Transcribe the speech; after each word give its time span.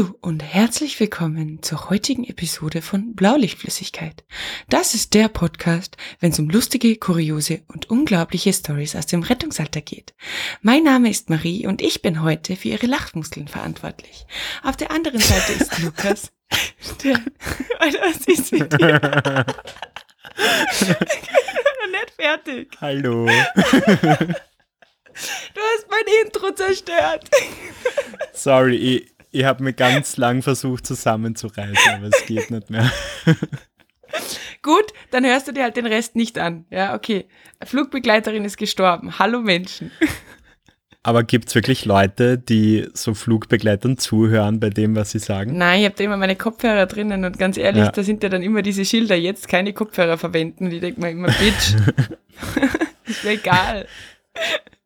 Hallo 0.00 0.16
und 0.22 0.42
herzlich 0.42 0.98
willkommen 0.98 1.62
zur 1.62 1.90
heutigen 1.90 2.24
Episode 2.24 2.80
von 2.80 3.14
Blaulichtflüssigkeit. 3.14 4.24
Das 4.70 4.94
ist 4.94 5.12
der 5.12 5.28
Podcast, 5.28 5.98
wenn 6.20 6.32
es 6.32 6.38
um 6.38 6.48
lustige, 6.48 6.96
kuriose 6.96 7.60
und 7.68 7.90
unglaubliche 7.90 8.54
Stories 8.54 8.96
aus 8.96 9.04
dem 9.04 9.22
Rettungsalter 9.22 9.82
geht. 9.82 10.14
Mein 10.62 10.84
Name 10.84 11.10
ist 11.10 11.28
Marie 11.28 11.66
und 11.66 11.82
ich 11.82 12.00
bin 12.00 12.22
heute 12.22 12.56
für 12.56 12.68
ihre 12.68 12.86
Lachmuskeln 12.86 13.46
verantwortlich. 13.46 14.24
Auf 14.62 14.78
der 14.78 14.90
anderen 14.90 15.20
Seite 15.20 15.52
ist 15.52 15.78
Lukas. 15.80 16.32
Der, 17.04 17.20
Alter, 17.78 17.98
was 18.00 18.26
ist 18.26 18.52
mit 18.52 18.72
dir? 18.80 18.98
nicht 21.90 22.10
fertig. 22.16 22.74
Hallo. 22.80 23.26
Du 23.26 23.32
hast 25.60 25.90
mein 25.90 26.04
Intro 26.24 26.54
zerstört. 26.54 27.28
Sorry, 28.32 28.76
ich, 28.76 29.12
ich 29.30 29.44
habe 29.44 29.62
mir 29.62 29.72
ganz 29.72 30.16
lang 30.16 30.42
versucht 30.42 30.86
zusammenzureißen, 30.86 31.94
aber 31.94 32.08
es 32.08 32.26
geht 32.26 32.50
nicht 32.50 32.70
mehr. 32.70 32.90
Gut, 34.62 34.92
dann 35.10 35.24
hörst 35.24 35.48
du 35.48 35.52
dir 35.52 35.62
halt 35.62 35.76
den 35.76 35.86
Rest 35.86 36.16
nicht 36.16 36.38
an. 36.38 36.66
Ja, 36.70 36.94
okay. 36.94 37.26
Flugbegleiterin 37.64 38.44
ist 38.44 38.56
gestorben. 38.56 39.18
Hallo 39.18 39.40
Menschen. 39.40 39.90
Aber 41.02 41.22
gibt 41.22 41.48
es 41.48 41.54
wirklich 41.54 41.86
Leute, 41.86 42.36
die 42.36 42.86
so 42.92 43.14
Flugbegleitern 43.14 43.96
zuhören 43.96 44.60
bei 44.60 44.68
dem, 44.68 44.94
was 44.94 45.12
sie 45.12 45.18
sagen? 45.18 45.56
Nein, 45.56 45.80
ich 45.80 45.86
habe 45.86 45.94
da 45.96 46.04
immer 46.04 46.18
meine 46.18 46.36
Kopfhörer 46.36 46.84
drinnen 46.84 47.24
und 47.24 47.38
ganz 47.38 47.56
ehrlich, 47.56 47.84
ja. 47.84 47.90
da 47.90 48.02
sind 48.02 48.22
ja 48.22 48.28
dann 48.28 48.42
immer 48.42 48.60
diese 48.60 48.84
Schilder, 48.84 49.16
jetzt 49.16 49.48
keine 49.48 49.72
Kopfhörer 49.72 50.18
verwenden. 50.18 50.66
Und 50.66 50.72
ich 50.72 50.80
denke 50.80 51.00
mir 51.00 51.10
immer, 51.10 51.28
Bitch, 51.28 51.74
ist 53.06 53.24
mir 53.24 53.30
egal. 53.30 53.86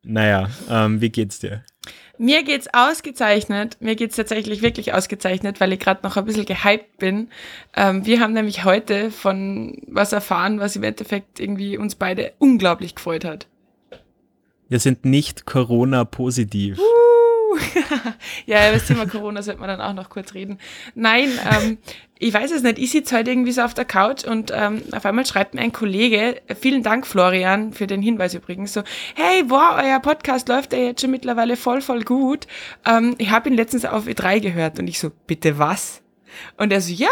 Naja, 0.05 0.49
ähm, 0.71 1.01
wie 1.01 1.11
geht's 1.11 1.41
dir? 1.41 1.65
Mir 2.19 2.45
geht's 2.45 2.69
ausgezeichnet. 2.73 3.77
Mir 3.81 3.97
geht's 3.97 4.17
tatsächlich 4.17 4.63
wirklich 4.63 4.93
ausgezeichnet, 4.95 5.61
weil 5.61 5.73
ich 5.73 5.81
gerade 5.81 6.01
noch 6.05 6.17
ein 6.17 6.25
bisschen 6.25 6.47
gehypt 6.47 6.99
bin. 6.99 7.29
Ähm, 7.75 8.07
wir 8.07 8.21
haben 8.21 8.33
nämlich 8.33 8.65
heute 8.65 9.11
von 9.11 9.83
was 9.89 10.13
erfahren, 10.13 10.61
was 10.61 10.77
im 10.77 10.85
Endeffekt 10.85 11.41
irgendwie 11.41 11.77
uns 11.77 11.97
beide 11.97 12.33
unglaublich 12.39 12.95
gefreut 12.95 13.25
hat. 13.25 13.49
Wir 14.69 14.79
sind 14.79 15.05
nicht 15.05 15.45
Corona-positiv. 15.45 16.79
Uh, 16.79 16.83
ja, 18.47 18.73
das 18.73 18.87
Thema 18.87 19.07
Corona 19.07 19.43
sollte 19.43 19.61
man 19.61 19.69
dann 19.69 19.81
auch 19.81 19.95
noch 19.95 20.11
kurz 20.11 20.35
reden. 20.35 20.59
Nein, 20.95 21.31
ähm, 21.51 21.79
ich 22.19 22.33
weiß 22.33 22.53
es 22.53 22.63
nicht. 22.63 22.79
Ich 22.79 22.91
sitze 22.91 23.17
heute 23.17 23.31
irgendwie 23.31 23.53
so 23.53 23.63
auf 23.63 23.75
der 23.75 23.85
Couch 23.85 24.25
und 24.25 24.53
ähm, 24.55 24.83
auf 24.93 25.05
einmal 25.05 25.27
schreibt 25.27 25.55
mir 25.55 25.61
ein 25.61 25.73
Kollege, 25.73 26.41
vielen 26.61 26.83
Dank 26.83 27.07
Florian 27.07 27.73
für 27.73 27.87
den 27.87 28.03
Hinweis 28.03 28.35
übrigens, 28.35 28.73
so, 28.73 28.83
hey, 29.15 29.45
wow, 29.49 29.79
euer 29.83 30.01
Podcast 30.01 30.49
läuft 30.49 30.73
ja 30.73 30.79
jetzt 30.79 31.01
schon 31.01 31.11
mittlerweile 31.11 31.57
voll, 31.57 31.81
voll 31.81 32.03
gut. 32.03 32.47
Ähm, 32.87 33.15
ich 33.19 33.31
habe 33.31 33.49
ihn 33.49 33.57
letztens 33.57 33.85
auf 33.85 34.07
Ö3 34.07 34.41
gehört 34.41 34.79
und 34.79 34.87
ich 34.87 34.99
so, 34.99 35.11
bitte 35.27 35.59
was? 35.59 36.03
Und 36.57 36.73
er 36.73 36.81
so, 36.81 36.93
ja, 36.93 37.09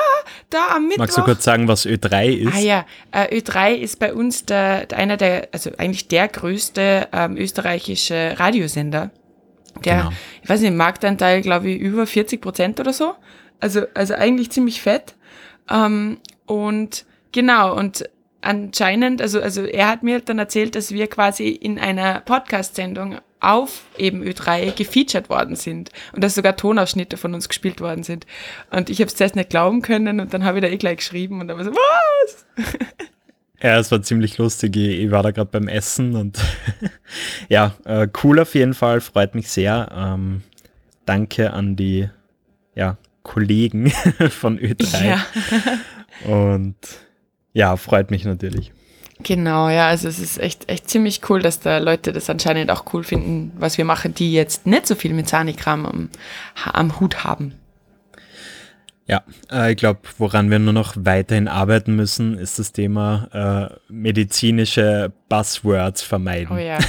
da 0.51 0.77
am 0.77 0.85
Mittwoch. 0.85 0.99
Magst 0.99 1.19
du 1.19 1.23
kurz 1.23 1.45
sagen, 1.45 1.69
was 1.69 1.87
Ö3 1.87 2.29
ist? 2.31 2.55
Ah 2.55 2.59
ja, 2.59 2.87
äh, 3.11 3.39
Ö3 3.39 3.75
ist 3.75 3.99
bei 3.99 4.15
uns 4.15 4.45
der, 4.45 4.87
einer 4.95 5.17
der, 5.17 5.49
also 5.53 5.71
eigentlich 5.79 6.09
der 6.09 6.29
größte 6.29 7.09
ähm, 7.13 7.37
österreichische 7.37 8.35
Radiosender. 8.39 9.11
Der, 9.85 9.97
genau. 9.97 10.11
ich 10.43 10.49
weiß 10.49 10.61
nicht, 10.61 10.75
Marktanteil, 10.75 11.41
glaube 11.43 11.71
ich, 11.71 11.81
über 11.81 12.07
40 12.07 12.41
Prozent 12.41 12.81
oder 12.81 12.93
so. 12.93 13.15
Also, 13.61 13.83
also 13.95 14.15
eigentlich 14.15 14.51
ziemlich 14.51 14.83
fett. 14.83 15.15
Ähm, 15.71 16.19
und 16.47 17.05
genau, 17.33 17.77
und 17.77 18.09
anscheinend, 18.41 19.23
also, 19.23 19.41
also 19.41 19.63
er 19.63 19.89
hat 19.89 20.03
mir 20.03 20.21
dann 20.21 20.39
erzählt, 20.39 20.75
dass 20.75 20.93
wir 20.93 21.07
quasi 21.07 21.49
in 21.49 21.79
einer 21.79 22.21
Podcast-Sendung 22.21 23.19
auf 23.41 23.83
eben 23.99 24.23
Ö3 24.23 24.73
gefeatured 24.73 25.29
worden 25.29 25.57
sind 25.57 25.91
und 26.13 26.23
dass 26.23 26.37
sogar 26.37 26.57
Tonausschnitte 26.57 27.17
von 27.17 27.35
uns 27.35 27.49
gespielt 27.49 27.81
worden 27.81 28.05
sind. 28.05 28.27
Und 28.71 28.89
ich 28.89 29.01
habe 29.01 29.09
es 29.09 29.17
zuerst 29.17 29.35
nicht 29.35 29.51
glauben 29.51 29.83
können 29.83 30.21
und 30.21 30.33
dann 30.33 30.45
habe 30.45 30.59
ich 30.59 30.63
da 30.63 30.71
eh 30.71 30.77
gleich 30.77 30.99
geschrieben 30.99 31.41
und 31.41 31.49
dann 31.49 31.57
war 31.57 31.65
so, 31.65 31.73
was? 31.73 32.47
Ja, 33.63 33.79
es 33.79 33.93
war 33.93 34.03
ziemlich 34.03 34.39
lustig. 34.39 34.77
Ich, 34.77 35.11
war 35.11 35.23
da 35.23 35.31
gerade 35.31 35.51
beim 35.51 35.69
Essen 35.69 36.17
und 36.17 36.39
ja, 37.49 37.75
äh, 37.85 38.09
cool 38.23 38.41
auf 38.41 38.55
jeden 38.55 38.75
Fall, 38.75 39.01
freut 39.01 39.35
mich 39.35 39.49
sehr. 39.49 39.89
Ähm, 39.95 40.43
danke 41.07 41.53
an 41.53 41.77
die 41.77 42.09
ja, 42.75 42.97
Kollegen 43.23 43.91
von 44.31 44.59
Ö3. 44.59 45.07
Ja. 45.07 45.27
und 46.25 46.77
ja, 47.53 47.77
freut 47.77 48.11
mich 48.11 48.25
natürlich. 48.25 48.73
Genau, 49.23 49.69
ja, 49.69 49.87
also 49.87 50.09
es 50.09 50.19
ist 50.19 50.39
echt, 50.39 50.69
echt 50.69 50.91
ziemlich 50.91 51.21
cool, 51.31 51.41
dass 51.41 51.61
da 51.61 51.79
Leute 51.79 52.13
das 52.13 52.29
anscheinend 52.29 52.73
auch 52.73 52.93
cool 52.93 53.05
finden, 53.05 53.53
was 53.57 53.79
wir 53.79 53.85
machen, 53.85 54.15
die 54.15 54.33
jetzt 54.33 54.67
nicht 54.67 54.89
so 54.89 54.97
viel 54.97 55.13
mit 55.13 55.29
Sanikram 55.29 55.87
am, 55.87 56.09
am 56.73 56.99
Hut 56.99 57.23
haben. 57.23 57.55
Ja, 59.09 59.25
äh, 59.51 59.73
ich 59.73 59.77
glaube, 59.77 60.01
woran 60.19 60.51
wir 60.51 60.59
nur 60.59 60.73
noch 60.73 60.95
weiterhin 60.97 61.49
arbeiten 61.49 61.97
müssen, 61.97 62.39
ist 62.39 62.59
das 62.59 62.73
Thema 62.73 63.29
äh, 63.69 63.93
medizinische 63.93 65.13
Buzzwords 65.33 66.03
vermeiden. 66.03 66.55
Oh 66.55 66.61
ja. 66.61 66.79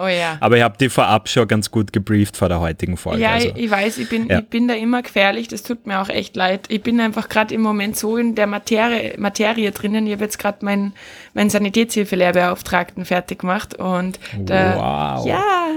Oh 0.00 0.06
ja. 0.06 0.36
Aber 0.38 0.56
ich 0.56 0.62
habe 0.62 0.76
die 0.78 0.88
vorab 0.88 1.28
schon 1.28 1.48
ganz 1.48 1.72
gut 1.72 1.92
gebrieft 1.92 2.36
vor 2.36 2.48
der 2.48 2.60
heutigen 2.60 2.96
Folge. 2.96 3.20
Ja, 3.20 3.32
also. 3.32 3.50
ich 3.54 3.68
weiß, 3.68 3.98
ich 3.98 4.08
bin, 4.08 4.28
ja. 4.28 4.38
ich 4.38 4.46
bin 4.46 4.68
da 4.68 4.74
immer 4.74 5.02
gefährlich, 5.02 5.48
das 5.48 5.64
tut 5.64 5.88
mir 5.88 6.00
auch 6.00 6.08
echt 6.08 6.36
leid. 6.36 6.66
Ich 6.68 6.82
bin 6.82 7.00
einfach 7.00 7.28
gerade 7.28 7.52
im 7.52 7.62
Moment 7.62 7.96
so 7.96 8.16
in 8.16 8.36
der 8.36 8.46
Materie, 8.46 9.14
Materie 9.18 9.72
drinnen. 9.72 10.06
Ich 10.06 10.12
habe 10.12 10.22
jetzt 10.22 10.38
gerade 10.38 10.64
meinen 10.64 10.92
mein 11.34 11.50
Sanitätshilfelehrbeauftragten 11.50 13.04
fertig 13.04 13.40
gemacht 13.40 13.74
und 13.74 14.20
da, 14.38 14.76
wow. 14.76 15.26
ja. 15.26 15.68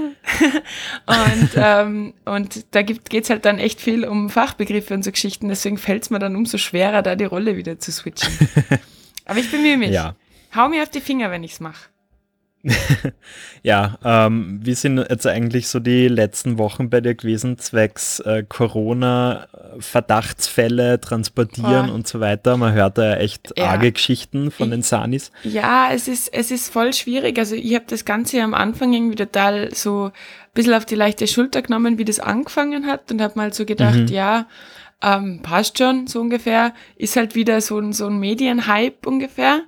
und, 1.06 1.50
ähm, 1.56 2.14
und 2.24 2.64
da 2.74 2.82
geht 2.82 3.12
es 3.12 3.30
halt 3.30 3.44
dann 3.44 3.58
echt 3.58 3.80
viel 3.80 4.04
um 4.04 4.30
Fachbegriffe 4.30 4.94
und 4.94 5.02
so 5.02 5.10
Geschichten. 5.10 5.48
Deswegen 5.48 5.78
fällt 5.78 6.04
es 6.04 6.10
mir 6.10 6.20
dann 6.20 6.36
umso 6.36 6.58
schwerer, 6.58 7.02
da 7.02 7.16
die 7.16 7.24
Rolle 7.24 7.56
wieder 7.56 7.80
zu 7.80 7.90
switchen. 7.90 8.32
Aber 9.24 9.38
ich 9.38 9.50
bemühe 9.50 9.76
mich. 9.76 9.90
Ja. 9.90 10.14
Hau 10.54 10.68
mir 10.68 10.82
auf 10.82 10.90
die 10.90 11.00
Finger, 11.00 11.30
wenn 11.30 11.42
ich 11.42 11.52
es 11.52 11.60
mache. 11.60 11.91
ja, 13.62 13.98
ähm, 14.04 14.60
wie 14.62 14.74
sind 14.74 14.98
jetzt 14.98 15.26
eigentlich 15.26 15.68
so 15.68 15.80
die 15.80 16.06
letzten 16.06 16.58
Wochen 16.58 16.90
bei 16.90 17.00
dir 17.00 17.14
gewesen, 17.14 17.58
zwecks 17.58 18.20
äh, 18.20 18.44
Corona, 18.48 19.48
Verdachtsfälle 19.80 21.00
transportieren 21.00 21.90
oh. 21.90 21.94
und 21.94 22.06
so 22.06 22.20
weiter? 22.20 22.56
Man 22.56 22.72
hört 22.72 22.98
da 22.98 23.04
ja 23.04 23.16
echt 23.16 23.52
ja. 23.56 23.66
arge 23.66 23.90
Geschichten 23.90 24.50
von 24.50 24.70
den 24.70 24.82
Sanis. 24.82 25.32
Ja, 25.42 25.90
es 25.92 26.06
ist, 26.06 26.32
es 26.32 26.50
ist 26.50 26.72
voll 26.72 26.92
schwierig. 26.92 27.38
Also 27.38 27.56
ich 27.56 27.74
habe 27.74 27.86
das 27.88 28.04
Ganze 28.04 28.40
am 28.42 28.54
Anfang 28.54 28.92
irgendwie 28.92 29.16
total 29.16 29.74
so 29.74 30.06
ein 30.06 30.12
bisschen 30.54 30.74
auf 30.74 30.84
die 30.84 30.94
leichte 30.94 31.26
Schulter 31.26 31.62
genommen, 31.62 31.98
wie 31.98 32.04
das 32.04 32.20
angefangen 32.20 32.86
hat 32.86 33.10
und 33.10 33.20
habe 33.20 33.34
mal 33.36 33.52
so 33.52 33.64
gedacht, 33.64 33.98
mhm. 33.98 34.06
ja, 34.06 34.46
ähm, 35.02 35.40
passt 35.42 35.78
schon, 35.78 36.06
so 36.06 36.20
ungefähr. 36.20 36.74
Ist 36.96 37.16
halt 37.16 37.34
wieder 37.34 37.60
so 37.60 37.78
ein, 37.78 37.92
so 37.92 38.06
ein 38.06 38.18
Medienhype 38.18 39.08
ungefähr. 39.08 39.62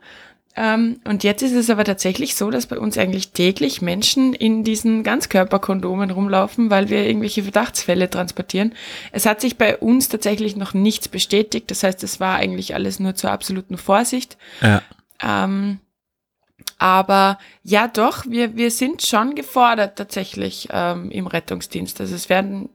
Ähm, 0.57 1.01
und 1.05 1.25
jetzt 1.25 1.43
ist 1.43 1.53
es 1.53 1.69
aber 1.69 1.85
tatsächlich 1.85 2.37
so, 2.37 2.51
dass 2.51 2.67
bei 2.67 2.79
uns 2.79 2.97
eigentlich 2.97 3.31
täglich 3.31 3.83
Menschen 3.83 4.35
in 4.35 4.63
diesen 4.63 5.03
Ganzkörperkondomen 5.03 6.11
rumlaufen, 6.11 6.71
weil 6.71 6.91
wir 6.91 7.07
irgendwelche 7.07 7.43
Verdachtsfälle 7.43 8.09
transportieren. 8.09 8.73
Es 9.11 9.27
hat 9.27 9.41
sich 9.41 9.59
bei 9.59 9.77
uns 9.77 10.09
tatsächlich 10.09 10.55
noch 10.55 10.73
nichts 10.73 11.09
bestätigt. 11.09 11.71
Das 11.71 11.83
heißt, 11.83 12.05
es 12.05 12.21
war 12.21 12.37
eigentlich 12.37 12.75
alles 12.75 13.01
nur 13.01 13.17
zur 13.17 13.33
absoluten 13.33 13.77
Vorsicht. 13.77 14.37
Ja. 14.61 14.83
Ähm, 15.21 15.81
aber 16.79 17.39
ja, 17.65 17.89
doch, 17.89 18.25
wir, 18.27 18.57
wir 18.57 18.71
sind 18.71 19.03
schon 19.03 19.35
gefordert 19.35 19.97
tatsächlich 19.97 20.69
ähm, 20.71 21.11
im 21.11 21.27
Rettungsdienst. 21.27 22.01
Also 22.01 22.15
es 22.15 22.29
werden 22.29 22.69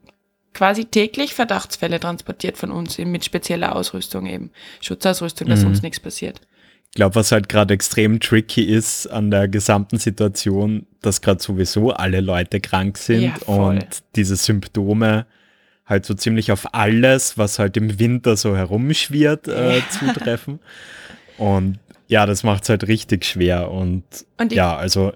quasi 0.54 0.86
täglich 0.86 1.34
Verdachtsfälle 1.34 2.00
transportiert 2.00 2.58
von 2.58 2.72
uns 2.72 2.98
mit 2.98 3.24
spezieller 3.24 3.76
Ausrüstung 3.76 4.26
eben. 4.26 4.52
Schutzausrüstung, 4.82 5.48
dass 5.48 5.62
mhm. 5.62 5.68
uns 5.68 5.82
nichts 5.82 6.00
passiert. 6.00 6.42
Ich 6.90 6.96
glaube, 6.96 7.16
was 7.16 7.32
halt 7.32 7.50
gerade 7.50 7.74
extrem 7.74 8.20
tricky 8.20 8.64
ist 8.64 9.08
an 9.08 9.30
der 9.30 9.48
gesamten 9.48 10.00
Situation, 10.00 10.88
dass 11.02 11.22
gerade 11.22 11.42
sowieso 11.42 11.92
alle 11.92 12.20
Leute 12.20 12.60
krank 12.60 12.98
sind 12.98 13.24
ja, 13.24 13.36
und 13.46 13.86
diese 14.16 14.36
Symptome 14.36 15.26
halt 15.86 16.06
so 16.06 16.14
ziemlich 16.14 16.52
auf 16.52 16.74
alles, 16.74 17.38
was 17.38 17.60
halt 17.60 17.76
im 17.78 18.00
Winter 18.00 18.38
so 18.38 18.56
herumschwirrt, 18.56 19.48
äh, 19.48 19.82
zutreffen. 19.90 20.60
Und 21.38 21.80
ja, 22.08 22.26
das 22.26 22.44
macht 22.44 22.64
es 22.64 22.70
halt 22.70 22.88
richtig 22.88 23.26
schwer. 23.26 23.72
Und, 23.72 24.04
und 24.38 24.52
ja, 24.52 24.76
also 24.76 25.14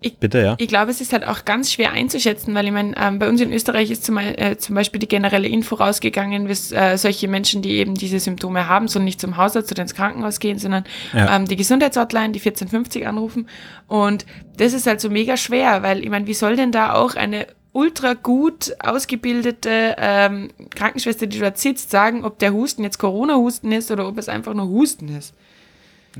ich, 0.00 0.18
Bitte, 0.18 0.40
ja. 0.40 0.54
Ich 0.58 0.68
glaube, 0.68 0.92
es 0.92 1.00
ist 1.00 1.12
halt 1.12 1.26
auch 1.26 1.44
ganz 1.44 1.72
schwer 1.72 1.92
einzuschätzen, 1.92 2.54
weil 2.54 2.66
ich 2.66 2.72
meine, 2.72 2.94
ähm, 2.96 3.18
bei 3.18 3.28
uns 3.28 3.40
in 3.40 3.52
Österreich 3.52 3.90
ist 3.90 4.04
zum, 4.04 4.16
äh, 4.18 4.56
zum, 4.56 4.76
Beispiel 4.76 5.00
die 5.00 5.08
generelle 5.08 5.48
Info 5.48 5.74
rausgegangen, 5.74 6.46
dass 6.46 6.70
äh, 6.70 6.96
solche 6.96 7.26
Menschen, 7.26 7.62
die 7.62 7.72
eben 7.72 7.94
diese 7.94 8.20
Symptome 8.20 8.68
haben, 8.68 8.86
sollen 8.86 9.04
nicht 9.04 9.20
zum 9.20 9.36
Hausarzt 9.36 9.72
oder 9.72 9.82
ins 9.82 9.94
Krankenhaus 9.94 10.38
gehen, 10.38 10.58
sondern 10.58 10.84
ja. 11.12 11.34
ähm, 11.34 11.46
die 11.46 11.56
Gesundheitshotline, 11.56 12.32
die 12.32 12.38
1450 12.38 13.08
anrufen. 13.08 13.48
Und 13.88 14.24
das 14.56 14.72
ist 14.72 14.86
halt 14.86 15.00
so 15.00 15.10
mega 15.10 15.36
schwer, 15.36 15.82
weil 15.82 16.04
ich 16.04 16.10
meine, 16.10 16.28
wie 16.28 16.34
soll 16.34 16.54
denn 16.54 16.70
da 16.70 16.94
auch 16.94 17.16
eine 17.16 17.46
ultra 17.72 18.14
gut 18.14 18.74
ausgebildete 18.78 19.96
ähm, 19.98 20.50
Krankenschwester, 20.74 21.26
die 21.26 21.40
dort 21.40 21.58
sitzt, 21.58 21.90
sagen, 21.90 22.24
ob 22.24 22.38
der 22.38 22.52
Husten 22.52 22.84
jetzt 22.84 22.98
Corona-Husten 22.98 23.72
ist 23.72 23.90
oder 23.90 24.06
ob 24.06 24.16
es 24.18 24.28
einfach 24.28 24.54
nur 24.54 24.68
Husten 24.68 25.08
ist? 25.08 25.34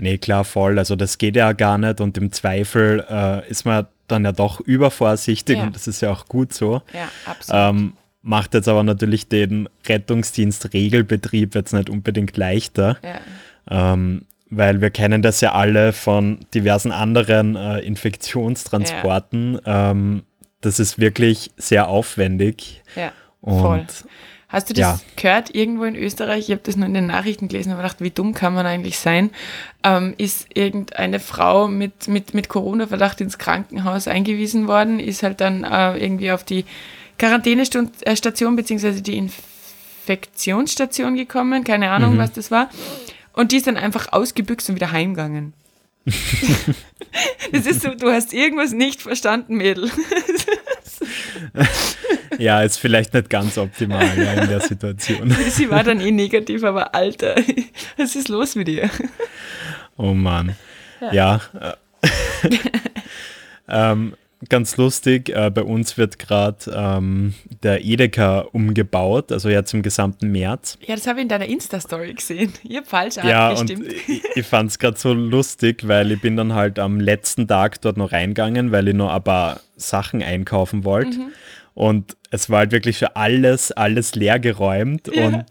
Nee, 0.00 0.18
klar, 0.18 0.44
voll. 0.44 0.78
Also 0.78 0.96
das 0.96 1.18
geht 1.18 1.36
ja 1.36 1.52
gar 1.52 1.78
nicht 1.78 2.00
und 2.00 2.16
im 2.18 2.32
Zweifel 2.32 3.04
äh, 3.08 3.48
ist 3.48 3.64
man 3.64 3.86
dann 4.06 4.24
ja 4.24 4.32
doch 4.32 4.60
übervorsichtig 4.60 5.58
ja. 5.58 5.64
und 5.64 5.74
das 5.74 5.86
ist 5.86 6.00
ja 6.00 6.10
auch 6.10 6.26
gut 6.26 6.52
so. 6.52 6.82
Ja, 6.92 7.08
absolut. 7.26 7.60
Ähm, 7.60 7.92
macht 8.22 8.54
jetzt 8.54 8.68
aber 8.68 8.82
natürlich 8.82 9.28
den 9.28 9.68
Rettungsdienst 9.86 10.72
Regelbetrieb 10.72 11.54
jetzt 11.54 11.72
nicht 11.72 11.90
unbedingt 11.90 12.36
leichter. 12.36 12.98
Ja. 13.02 13.92
Ähm, 13.92 14.22
weil 14.50 14.80
wir 14.80 14.90
kennen 14.90 15.20
das 15.20 15.40
ja 15.40 15.52
alle 15.52 15.92
von 15.92 16.40
diversen 16.54 16.90
anderen 16.90 17.54
äh, 17.56 17.80
Infektionstransporten. 17.80 19.60
Ja. 19.66 19.90
Ähm, 19.90 20.22
das 20.60 20.80
ist 20.80 20.98
wirklich 20.98 21.50
sehr 21.56 21.88
aufwendig. 21.88 22.82
Ja, 22.96 23.12
voll. 23.42 23.86
Hast 24.48 24.70
du 24.70 24.74
das 24.74 24.80
ja. 24.80 25.00
gehört 25.16 25.54
irgendwo 25.54 25.84
in 25.84 25.94
Österreich? 25.94 26.48
Ich 26.48 26.50
habe 26.52 26.62
das 26.64 26.74
nur 26.76 26.86
in 26.86 26.94
den 26.94 27.06
Nachrichten 27.06 27.48
gelesen 27.48 27.72
und 27.72 27.76
gedacht, 27.76 28.00
wie 28.00 28.10
dumm 28.10 28.32
kann 28.32 28.54
man 28.54 28.64
eigentlich 28.64 28.98
sein? 28.98 29.28
Ähm, 29.84 30.14
ist 30.16 30.46
irgendeine 30.54 31.20
Frau 31.20 31.68
mit, 31.68 32.08
mit, 32.08 32.32
mit 32.32 32.48
Corona-Verdacht 32.48 33.20
ins 33.20 33.36
Krankenhaus 33.36 34.08
eingewiesen 34.08 34.66
worden, 34.66 35.00
ist 35.00 35.22
halt 35.22 35.42
dann 35.42 35.64
äh, 35.64 35.98
irgendwie 35.98 36.32
auf 36.32 36.44
die 36.44 36.64
Quarantänestation 37.18 38.56
beziehungsweise 38.56 39.02
die 39.02 39.18
Infektionsstation 39.18 41.16
gekommen, 41.16 41.62
keine 41.62 41.90
Ahnung, 41.90 42.14
mhm. 42.14 42.18
was 42.18 42.32
das 42.32 42.50
war. 42.50 42.70
Und 43.34 43.52
die 43.52 43.58
ist 43.58 43.66
dann 43.66 43.76
einfach 43.76 44.12
ausgebüxt 44.12 44.70
und 44.70 44.76
wieder 44.76 44.92
heimgegangen. 44.92 45.52
das 47.52 47.66
ist 47.66 47.82
so, 47.82 47.94
du 47.94 48.10
hast 48.10 48.32
irgendwas 48.32 48.72
nicht 48.72 49.02
verstanden, 49.02 49.56
Mädel. 49.56 49.90
ja, 52.38 52.62
ist 52.62 52.78
vielleicht 52.78 53.14
nicht 53.14 53.28
ganz 53.28 53.58
optimal 53.58 54.16
ja, 54.16 54.32
in 54.34 54.48
der 54.48 54.60
Situation. 54.60 55.30
Sie 55.50 55.70
war 55.70 55.84
dann 55.84 56.00
eh 56.00 56.10
negativ, 56.10 56.64
aber 56.64 56.94
Alter, 56.94 57.34
was 57.96 58.16
ist 58.16 58.28
los 58.28 58.54
mit 58.54 58.68
ihr? 58.68 58.90
Oh 59.96 60.14
Mann. 60.14 60.56
Ja. 61.00 61.12
ja 61.12 61.76
äh, 62.02 62.48
ähm, 63.68 64.14
ganz 64.48 64.76
lustig, 64.76 65.30
äh, 65.30 65.50
bei 65.50 65.62
uns 65.62 65.98
wird 65.98 66.18
gerade 66.18 66.58
ähm, 66.72 67.34
der 67.62 67.84
Edeka 67.84 68.40
umgebaut, 68.52 69.32
also 69.32 69.48
jetzt 69.48 69.74
im 69.74 69.82
gesamten 69.82 70.30
März. 70.30 70.78
Ja, 70.86 70.94
das 70.94 71.06
habe 71.06 71.18
ich 71.18 71.22
in 71.24 71.28
deiner 71.28 71.46
Insta-Story 71.46 72.14
gesehen. 72.14 72.52
Ihr 72.62 72.78
habt 72.78 72.88
falsch 72.88 73.16
ja, 73.16 73.48
abgestimmt. 73.50 73.86
Und 73.86 73.92
ich, 73.92 74.22
ich 74.36 74.46
fand 74.46 74.70
es 74.70 74.78
gerade 74.78 74.98
so 74.98 75.12
lustig, 75.12 75.88
weil 75.88 76.12
ich 76.12 76.20
bin 76.20 76.36
dann 76.36 76.54
halt 76.54 76.78
am 76.78 77.00
letzten 77.00 77.48
Tag 77.48 77.80
dort 77.80 77.96
noch 77.96 78.12
reingegangen, 78.12 78.70
weil 78.70 78.88
ich 78.88 78.94
noch 78.94 79.12
ein 79.12 79.22
paar 79.22 79.60
Sachen 79.76 80.22
einkaufen 80.22 80.84
wollte. 80.84 81.18
Mhm. 81.18 81.32
Und 81.78 82.16
es 82.32 82.50
war 82.50 82.58
halt 82.58 82.72
wirklich 82.72 82.98
für 82.98 83.14
alles, 83.14 83.70
alles 83.70 84.16
leer 84.16 84.40
geräumt 84.40 85.08
ja. 85.14 85.28
und 85.28 85.44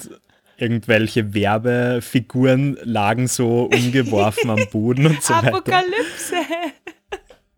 irgendwelche 0.58 1.34
Werbefiguren 1.34 2.78
lagen 2.84 3.30
so 3.30 3.70
umgeworfen 3.74 4.50
am 4.50 4.60
Boden 4.70 5.06
und 5.06 5.24
so 5.24 5.34
weiter. 5.34 5.48
Apokalypse! 5.48 6.36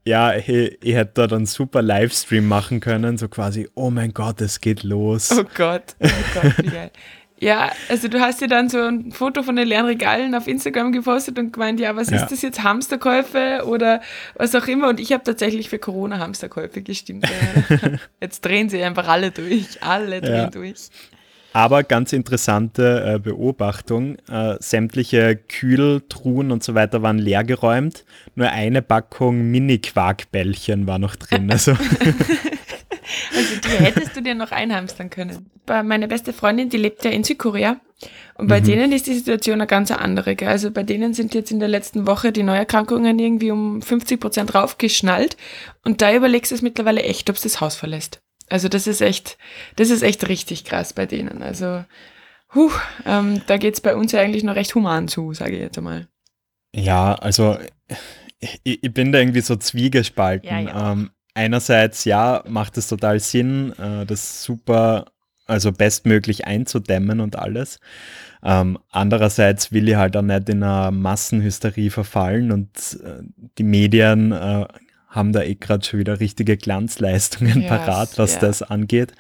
ja, 0.06 0.36
ich, 0.36 0.48
ich 0.48 0.94
hätte 0.94 1.14
dort 1.16 1.34
einen 1.34 1.48
super 1.48 1.82
Livestream 1.82 2.48
machen 2.48 2.80
können, 2.80 3.18
so 3.18 3.28
quasi, 3.28 3.68
oh 3.74 3.90
mein 3.90 4.14
Gott, 4.14 4.40
es 4.40 4.62
geht 4.62 4.84
los. 4.84 5.32
Oh 5.32 5.46
Gott, 5.56 5.96
oh 6.00 6.08
Gott, 6.36 6.58
wie 6.60 6.70
geil. 6.70 6.92
Ja, 7.42 7.72
also 7.88 8.10
du 8.10 8.20
hast 8.20 8.42
dir 8.42 8.48
dann 8.48 8.70
so 8.70 8.80
ein 8.80 9.12
Foto 9.12 9.44
von 9.44 9.56
den 9.56 9.68
leeren 9.68 9.86
Regalen 9.86 10.36
auf 10.36 10.48
Instagram 10.48 10.92
gepostet 10.92 11.40
und 11.40 11.54
gemeint, 11.54 11.80
ja, 11.80 11.96
was 11.96 12.10
ja. 12.10 12.18
ist 12.18 12.32
das 12.32 12.42
jetzt, 12.42 12.64
Hamsterkäufe 12.64 13.64
oder 13.66 14.02
was 14.36 14.54
auch 14.56 14.68
immer. 14.68 14.90
Und 14.90 15.00
ich 15.00 15.14
habe 15.14 15.24
tatsächlich 15.24 15.70
für 15.70 15.80
Corona 15.80 16.20
Hamsterkäufe 16.20 16.82
gestimmt. 16.82 17.26
jetzt 18.22 18.44
drehen 18.44 18.70
sie 18.70 18.84
einfach 18.84 19.08
alle 19.08 19.32
durch, 19.32 19.82
alle 19.82 20.20
drehen 20.20 20.34
ja. 20.36 20.50
durch. 20.50 20.90
Aber 21.52 21.84
ganz 21.84 22.14
interessante 22.14 23.16
äh, 23.16 23.20
Beobachtung, 23.20 24.18
äh, 24.30 24.56
sämtliche 24.60 25.36
Kühltruhen 25.36 26.52
und 26.52 26.64
so 26.64 26.76
weiter 26.76 27.02
waren 27.02 27.18
leergeräumt, 27.18 28.06
nur 28.36 28.50
eine 28.50 28.82
Packung 28.82 29.50
Mini-Quarkbällchen 29.50 30.86
war 30.86 31.00
noch 31.00 31.16
drin. 31.16 31.50
Also. 31.50 31.76
also 33.36 33.56
die 33.62 33.84
hättest 33.84 34.16
du 34.16 34.22
dir 34.22 34.36
noch 34.36 34.52
einhamstern 34.52 35.10
können. 35.10 35.50
Meine 35.68 36.08
beste 36.08 36.34
Freundin, 36.34 36.70
die 36.70 36.78
lebt 36.78 37.04
ja 37.06 37.12
in 37.12 37.24
Südkorea 37.24 37.80
und 38.36 38.48
bei 38.48 38.62
mhm. 38.62 38.66
denen 38.66 38.92
ist 38.92 39.08
die 39.08 39.14
Situation 39.14 39.56
eine 39.56 39.68
ganz 39.68 39.92
andere. 39.92 40.36
Also 40.48 40.72
bei 40.72 40.84
denen 40.84 41.14
sind 41.14 41.34
jetzt 41.34 41.52
in 41.52 41.60
der 41.60 41.68
letzten 41.68 42.08
Woche 42.08 42.32
die 42.32 42.44
Neuerkrankungen 42.44 43.20
irgendwie 43.20 43.52
um 43.52 43.82
50 43.82 44.20
Prozent 44.20 44.56
raufgeschnallt 44.56 45.38
und 45.84 46.02
da 46.02 46.14
überlegst 46.14 46.52
du 46.52 46.56
es 46.56 46.62
mittlerweile 46.62 47.04
echt, 47.04 47.30
ob 47.30 47.36
es 47.36 47.44
das 47.44 47.62
Haus 47.62 47.76
verlässt. 47.76 48.22
Also 48.50 48.68
das 48.68 48.88
ist 48.88 49.02
echt, 49.02 49.38
das 49.76 49.90
ist 49.90 50.02
echt 50.02 50.28
richtig 50.28 50.66
krass 50.66 50.94
bei 50.94 51.06
denen. 51.06 51.44
Also, 51.44 51.86
huh, 52.56 52.72
ähm, 53.06 53.42
da 53.48 53.58
geht's 53.58 53.82
bei 53.82 53.96
uns 53.96 54.12
ja 54.12 54.22
eigentlich 54.22 54.44
noch 54.44 54.56
recht 54.56 54.74
human 54.74 55.08
zu, 55.08 55.34
sage 55.34 55.56
ich 55.56 55.62
jetzt 55.62 55.78
einmal. 55.78 56.08
Ja, 56.74 57.14
also 57.16 57.58
ich, 58.40 58.60
ich 58.64 58.94
bin 58.94 59.12
da 59.12 59.20
irgendwie 59.20 59.42
so 59.42 59.56
zwiegespalten. 59.56 60.50
Ja, 60.50 60.60
ja. 60.60 60.92
Ähm, 60.94 61.12
einerseits, 61.40 62.04
ja, 62.04 62.44
macht 62.48 62.78
es 62.78 62.90
total 62.90 63.20
Sinn, 63.20 63.74
äh, 63.80 64.06
das 64.06 64.44
super, 64.44 65.06
also 65.48 65.72
bestmöglich 65.72 66.46
einzudämmen 66.46 67.22
und 67.22 67.38
alles. 67.38 67.80
Ähm, 68.44 68.78
andererseits 68.92 69.72
will 69.72 69.88
ich 69.90 69.96
halt 69.96 70.16
auch 70.18 70.22
nicht 70.22 70.50
in 70.50 70.64
eine 70.64 70.92
Massenhysterie 70.92 71.90
verfallen 71.90 72.52
und 72.52 72.70
äh, 73.04 73.24
die 73.58 73.64
Medien 73.64 74.32
äh, 74.32 74.66
haben 75.08 75.34
da 75.34 75.42
eh 75.42 75.56
gerade 75.56 75.86
schon 75.86 76.00
wieder 76.00 76.20
richtige 76.20 76.58
Glanzleistungen 76.58 77.62
yes, 77.62 77.70
parat, 77.70 78.18
was 78.18 78.34
yeah. 78.34 78.42
das 78.42 78.62
angeht. 78.62 79.14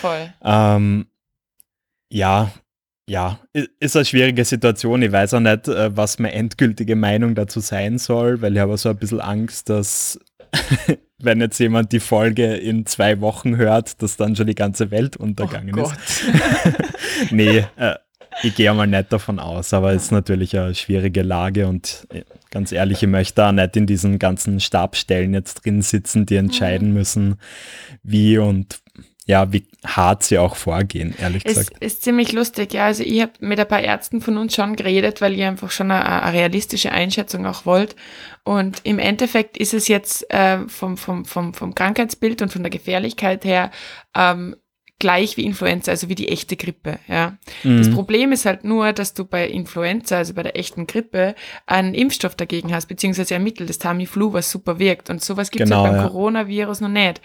Voll. 0.00 0.32
Ähm, 0.44 1.06
ja, 2.10 2.52
ja, 3.08 3.40
ist 3.80 3.96
eine 3.96 4.04
schwierige 4.04 4.44
Situation. 4.44 5.02
Ich 5.02 5.10
weiß 5.10 5.34
auch 5.34 5.40
nicht, 5.40 5.68
äh, 5.68 5.96
was 5.96 6.18
meine 6.18 6.34
endgültige 6.34 6.96
Meinung 6.96 7.34
dazu 7.34 7.60
sein 7.60 7.98
soll, 7.98 8.40
weil 8.40 8.54
ich 8.54 8.60
habe 8.60 8.76
so 8.78 8.90
ein 8.90 8.96
bisschen 8.96 9.20
Angst, 9.20 9.68
dass 9.68 10.20
wenn 11.18 11.40
jetzt 11.40 11.58
jemand 11.58 11.92
die 11.92 12.00
Folge 12.00 12.54
in 12.54 12.86
zwei 12.86 13.20
Wochen 13.20 13.56
hört, 13.56 14.02
dass 14.02 14.16
dann 14.16 14.36
schon 14.36 14.46
die 14.46 14.54
ganze 14.54 14.90
Welt 14.90 15.16
untergegangen 15.16 15.78
oh 15.78 15.84
ist. 15.84 16.24
nee, 17.30 17.64
äh, 17.76 17.94
ich 18.42 18.54
gehe 18.54 18.72
mal 18.74 18.86
nicht 18.86 19.12
davon 19.12 19.38
aus, 19.38 19.72
aber 19.72 19.92
es 19.92 20.04
ist 20.04 20.10
natürlich 20.10 20.58
eine 20.58 20.74
schwierige 20.74 21.22
Lage 21.22 21.66
und 21.66 22.06
äh, 22.12 22.22
ganz 22.50 22.72
ehrlich, 22.72 23.02
ich 23.02 23.08
möchte 23.08 23.36
da 23.36 23.52
nicht 23.52 23.76
in 23.76 23.86
diesen 23.86 24.18
ganzen 24.18 24.60
Stabstellen 24.60 25.34
jetzt 25.34 25.64
drin 25.64 25.82
sitzen, 25.82 26.26
die 26.26 26.36
entscheiden 26.36 26.88
mhm. 26.88 26.94
müssen, 26.94 27.36
wie 28.02 28.38
und 28.38 28.80
ja, 29.26 29.52
wie 29.52 29.64
hart 29.84 30.24
sie 30.24 30.38
auch 30.38 30.56
vorgehen, 30.56 31.14
ehrlich 31.18 31.44
es 31.44 31.54
gesagt. 31.54 31.82
Ist 31.82 32.02
ziemlich 32.02 32.32
lustig, 32.32 32.74
ja. 32.74 32.86
Also 32.86 33.02
ich 33.04 33.20
habe 33.20 33.32
mit 33.40 33.60
ein 33.60 33.68
paar 33.68 33.80
Ärzten 33.80 34.20
von 34.20 34.36
uns 34.36 34.54
schon 34.54 34.74
geredet, 34.76 35.20
weil 35.20 35.34
ihr 35.34 35.48
einfach 35.48 35.70
schon 35.70 35.90
eine, 35.90 36.22
eine 36.22 36.32
realistische 36.32 36.92
Einschätzung 36.92 37.46
auch 37.46 37.64
wollt. 37.64 37.94
Und 38.44 38.80
im 38.82 38.98
Endeffekt 38.98 39.56
ist 39.56 39.74
es 39.74 39.86
jetzt 39.88 40.28
äh, 40.32 40.66
vom, 40.66 40.96
vom, 40.96 41.24
vom, 41.24 41.54
vom 41.54 41.74
Krankheitsbild 41.74 42.42
und 42.42 42.52
von 42.52 42.62
der 42.62 42.70
Gefährlichkeit 42.70 43.44
her 43.44 43.70
ähm, 44.16 44.56
gleich 45.02 45.36
wie 45.36 45.44
Influenza, 45.44 45.90
also 45.90 46.08
wie 46.08 46.14
die 46.14 46.28
echte 46.28 46.56
Grippe. 46.56 47.00
Ja. 47.08 47.36
Mhm. 47.64 47.78
Das 47.78 47.90
Problem 47.90 48.30
ist 48.30 48.46
halt 48.46 48.62
nur, 48.62 48.92
dass 48.92 49.14
du 49.14 49.24
bei 49.24 49.48
Influenza, 49.48 50.16
also 50.16 50.32
bei 50.32 50.44
der 50.44 50.56
echten 50.56 50.86
Grippe, 50.86 51.34
einen 51.66 51.94
Impfstoff 51.94 52.36
dagegen 52.36 52.72
hast, 52.72 52.86
beziehungsweise 52.86 53.34
ein 53.34 53.42
Mittel, 53.42 53.66
das 53.66 53.78
Tamiflu, 53.78 54.32
was 54.32 54.50
super 54.50 54.78
wirkt. 54.78 55.10
Und 55.10 55.22
sowas 55.22 55.50
gibt 55.50 55.64
es 55.64 55.70
genau, 55.70 55.82
halt 55.82 55.92
beim 55.92 56.02
ja. 56.02 56.08
Coronavirus 56.08 56.82
noch 56.82 56.88
nicht. 56.88 57.20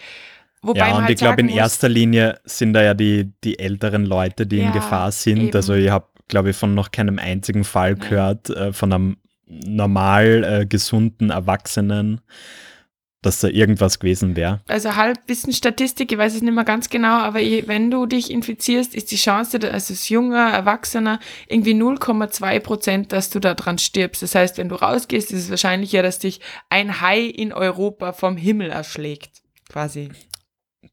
Wobei 0.62 0.80
ja, 0.80 0.96
und 0.96 1.02
halt 1.02 1.10
ich 1.10 1.16
glaube, 1.18 1.40
in 1.40 1.48
erster 1.48 1.88
Linie 1.88 2.40
sind 2.44 2.72
da 2.72 2.82
ja 2.82 2.94
die, 2.94 3.32
die 3.44 3.58
älteren 3.58 4.04
Leute, 4.04 4.46
die 4.46 4.56
ja, 4.56 4.66
in 4.66 4.72
Gefahr 4.72 5.12
sind. 5.12 5.38
Eben. 5.38 5.56
Also 5.56 5.74
ich 5.74 5.90
habe, 5.90 6.06
glaube 6.26 6.50
ich, 6.50 6.56
von 6.56 6.74
noch 6.74 6.90
keinem 6.90 7.18
einzigen 7.18 7.64
Fall 7.64 7.94
gehört, 7.94 8.50
äh, 8.50 8.72
von 8.72 8.92
einem 8.92 9.16
normal 9.46 10.44
äh, 10.44 10.66
gesunden 10.66 11.30
Erwachsenen, 11.30 12.20
dass 13.22 13.40
da 13.40 13.48
irgendwas 13.48 13.98
gewesen 13.98 14.36
wäre. 14.36 14.60
Also 14.68 14.94
Halbwissen 14.94 15.52
Statistik, 15.52 16.12
ich 16.12 16.18
weiß 16.18 16.34
es 16.34 16.42
nicht 16.42 16.54
mehr 16.54 16.64
ganz 16.64 16.88
genau, 16.88 17.18
aber 17.18 17.40
wenn 17.40 17.90
du 17.90 18.06
dich 18.06 18.30
infizierst, 18.30 18.94
ist 18.94 19.10
die 19.10 19.16
Chance, 19.16 19.58
also 19.62 19.92
als 19.92 20.08
junger 20.08 20.50
Erwachsener, 20.50 21.18
irgendwie 21.48 21.74
0,2 21.74 22.60
Prozent, 22.60 23.12
dass 23.12 23.30
du 23.30 23.40
da 23.40 23.54
dran 23.54 23.78
stirbst. 23.78 24.22
Das 24.22 24.34
heißt, 24.34 24.58
wenn 24.58 24.68
du 24.68 24.76
rausgehst, 24.76 25.32
ist 25.32 25.44
es 25.44 25.50
wahrscheinlicher, 25.50 26.02
dass 26.02 26.20
dich 26.20 26.40
ein 26.68 27.00
Hai 27.00 27.22
in 27.22 27.52
Europa 27.52 28.12
vom 28.12 28.36
Himmel 28.36 28.70
erschlägt, 28.70 29.42
quasi. 29.68 30.10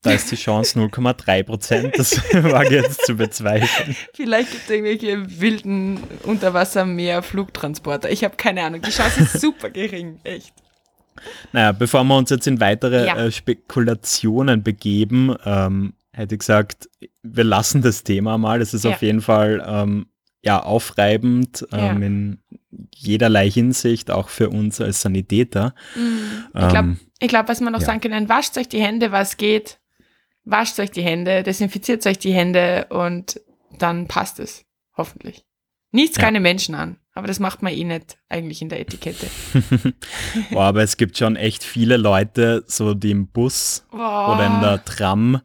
Da 0.02 0.12
ist 0.12 0.32
die 0.32 0.36
Chance 0.36 0.80
0,3 0.80 1.44
Prozent, 1.44 1.98
das 1.98 2.14
ich 2.34 2.70
jetzt 2.70 3.06
zu 3.06 3.16
bezweifeln. 3.16 3.96
Vielleicht 4.14 4.52
gibt 4.52 4.64
es 4.66 4.70
irgendwelche 4.70 5.42
wilden 5.42 6.00
Unterwassermeer-Flugtransporter. 6.24 8.10
Ich 8.12 8.24
habe 8.24 8.36
keine 8.36 8.64
Ahnung. 8.64 8.82
Die 8.82 8.92
Chance 8.92 9.22
ist 9.22 9.42
super 9.42 9.70
gering, 9.70 10.20
echt. 10.24 10.54
Naja, 11.54 11.72
bevor 11.72 12.04
wir 12.04 12.18
uns 12.18 12.30
jetzt 12.30 12.48
in 12.48 12.60
weitere 12.60 13.08
ja. 13.08 13.16
äh, 13.18 13.32
Spekulationen 13.32 14.64
begeben, 14.64 15.36
ähm, 15.46 15.94
hätte 16.12 16.36
ich 16.36 16.40
gesagt, 16.40 16.90
wir 17.24 17.44
lassen 17.44 17.82
das 17.82 18.04
Thema 18.04 18.38
mal. 18.38 18.62
Es 18.62 18.74
ist 18.74 18.86
ja. 18.86 18.92
auf 18.92 19.02
jeden 19.02 19.22
Fall 19.22 19.64
ähm, 19.66 20.08
ja, 20.44 20.62
aufreibend 20.62 21.66
ähm, 21.72 21.80
ja. 21.80 22.08
in 22.08 22.40
jederlei 22.94 23.50
Hinsicht, 23.50 24.12
auch 24.12 24.30
für 24.30 24.50
uns 24.50 24.80
als 24.80 25.02
Sanitäter. 25.02 25.74
Mhm. 25.96 26.46
Ich 26.48 26.68
glaube, 26.70 26.78
ähm, 26.78 27.00
glaub, 27.20 27.48
was 27.48 27.62
man 27.62 27.74
noch 27.74 27.82
sagen 27.82 28.00
kann, 28.00 28.30
wascht 28.30 28.58
euch 28.58 28.70
die 28.70 28.82
Hände, 28.82 29.12
was 29.12 29.38
geht. 29.38 29.80
Wascht 30.46 30.80
euch 30.80 30.92
die 30.92 31.02
Hände, 31.02 31.44
desinfiziert 31.44 32.06
euch 32.06 32.20
die 32.20 32.34
Hände 32.34 32.88
und 32.90 33.42
dann 33.78 34.08
passt 34.08 34.40
es. 34.40 34.64
Hoffentlich. 34.96 35.44
Nichts 35.92 36.18
keine 36.18 36.40
Menschen 36.40 36.76
an. 36.76 36.98
Aber 37.14 37.28
das 37.28 37.40
macht 37.40 37.64
man 37.64 37.74
eh 37.74 37.86
nicht 37.86 38.18
eigentlich 38.28 38.62
in 38.62 38.68
der 38.68 38.82
Etikette. 38.82 39.28
Boah, 40.52 40.66
aber 40.66 40.84
es 40.84 40.98
gibt 40.98 41.18
schon 41.18 41.38
echt 41.38 41.64
viele 41.64 41.96
Leute, 41.96 42.66
so 42.68 42.94
die 42.94 43.12
im 43.12 43.28
Bus 43.28 43.86
Boah. 43.90 44.36
oder 44.36 44.46
in 44.46 44.62
der 44.62 44.84
Tram 44.84 45.36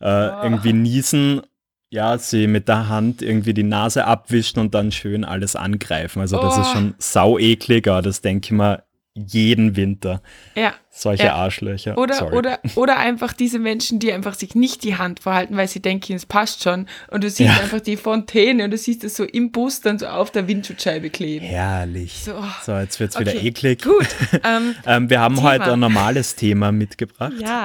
äh, 0.00 0.06
oh. 0.06 0.42
irgendwie 0.42 0.72
niesen, 0.72 1.42
ja, 1.90 2.18
sie 2.18 2.48
mit 2.48 2.66
der 2.66 2.88
Hand 2.88 3.22
irgendwie 3.22 3.54
die 3.54 3.62
Nase 3.62 4.04
abwischen 4.04 4.58
und 4.58 4.74
dann 4.74 4.90
schön 4.90 5.24
alles 5.24 5.54
angreifen. 5.54 6.20
Also 6.20 6.40
das 6.42 6.58
oh. 6.58 6.60
ist 6.62 6.72
schon 6.72 6.94
sau 6.98 7.38
eklig, 7.38 7.86
aber 7.86 8.02
das 8.02 8.20
denke 8.20 8.46
ich 8.46 8.50
mal 8.50 8.82
jeden 9.14 9.76
Winter. 9.76 10.22
Ja. 10.54 10.74
Solche 10.90 11.24
ja. 11.24 11.34
Arschlöcher. 11.34 11.98
Oder, 11.98 12.32
oder, 12.32 12.60
oder 12.76 12.98
einfach 12.98 13.32
diese 13.32 13.58
Menschen, 13.58 13.98
die 13.98 14.12
einfach 14.12 14.34
sich 14.34 14.54
nicht 14.54 14.84
die 14.84 14.96
Hand 14.96 15.20
vorhalten, 15.20 15.56
weil 15.56 15.68
sie 15.68 15.80
denken, 15.80 16.14
es 16.14 16.26
passt 16.26 16.62
schon. 16.62 16.86
Und 17.10 17.24
du 17.24 17.30
siehst 17.30 17.54
ja. 17.54 17.62
einfach 17.62 17.80
die 17.80 17.96
Fontäne 17.96 18.64
und 18.64 18.70
du 18.70 18.78
siehst 18.78 19.04
es 19.04 19.16
so 19.16 19.24
im 19.24 19.52
Bus 19.52 19.80
dann 19.80 19.98
so 19.98 20.06
auf 20.06 20.30
der 20.30 20.48
Windschutzscheibe 20.48 21.10
kleben. 21.10 21.44
Herrlich. 21.44 22.24
So, 22.24 22.42
so 22.62 22.76
jetzt 22.76 23.00
wird 23.00 23.10
es 23.10 23.16
okay. 23.16 23.26
wieder 23.26 23.42
eklig. 23.42 23.82
Gut. 23.82 24.08
Ähm, 24.44 24.74
ähm, 24.86 25.10
wir 25.10 25.20
haben 25.20 25.36
Thema. 25.36 25.50
heute 25.50 25.72
ein 25.74 25.80
normales 25.80 26.34
Thema 26.34 26.72
mitgebracht. 26.72 27.34
Ja. 27.38 27.64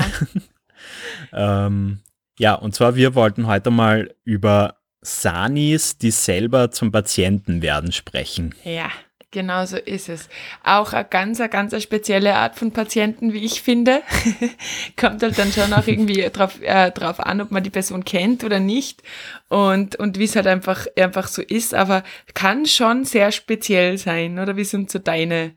ähm, 1.34 2.02
ja, 2.38 2.54
und 2.54 2.76
zwar 2.76 2.96
wir 2.96 3.16
wollten 3.16 3.48
heute 3.48 3.72
mal 3.72 4.14
über 4.24 4.78
Sanis, 5.02 5.98
die 5.98 6.12
selber 6.12 6.72
zum 6.72 6.92
Patienten 6.92 7.62
werden, 7.62 7.92
sprechen. 7.92 8.54
Ja. 8.64 8.92
Genau 9.32 9.66
so 9.66 9.76
ist 9.76 10.08
es. 10.08 10.30
Auch 10.64 10.94
eine 10.94 11.04
ganz, 11.04 11.42
eine 11.42 11.50
ganz 11.50 11.82
spezielle 11.84 12.36
Art 12.36 12.56
von 12.56 12.72
Patienten, 12.72 13.34
wie 13.34 13.44
ich 13.44 13.62
finde. 13.62 14.02
Kommt 14.96 15.22
halt 15.22 15.38
dann 15.38 15.52
schon 15.52 15.74
auch 15.74 15.86
irgendwie 15.86 16.22
drauf, 16.34 16.62
äh, 16.62 16.92
drauf 16.92 17.20
an, 17.20 17.42
ob 17.42 17.52
man 17.52 17.62
die 17.62 17.70
Person 17.70 18.06
kennt 18.06 18.46
oder 18.46 18.62
nicht 18.62 19.04
und, 19.50 19.98
und 19.98 20.18
wie 20.18 20.24
es 20.24 20.36
halt 20.38 20.48
einfach, 20.48 20.88
einfach 20.98 21.28
so 21.28 21.42
ist, 21.42 21.74
aber 21.74 22.04
kann 22.36 22.66
schon 22.66 23.04
sehr 23.04 23.34
speziell 23.34 23.98
sein, 23.98 24.40
oder? 24.40 24.56
Wie 24.56 24.64
sind 24.64 24.90
so 24.90 25.00
deine, 25.00 25.56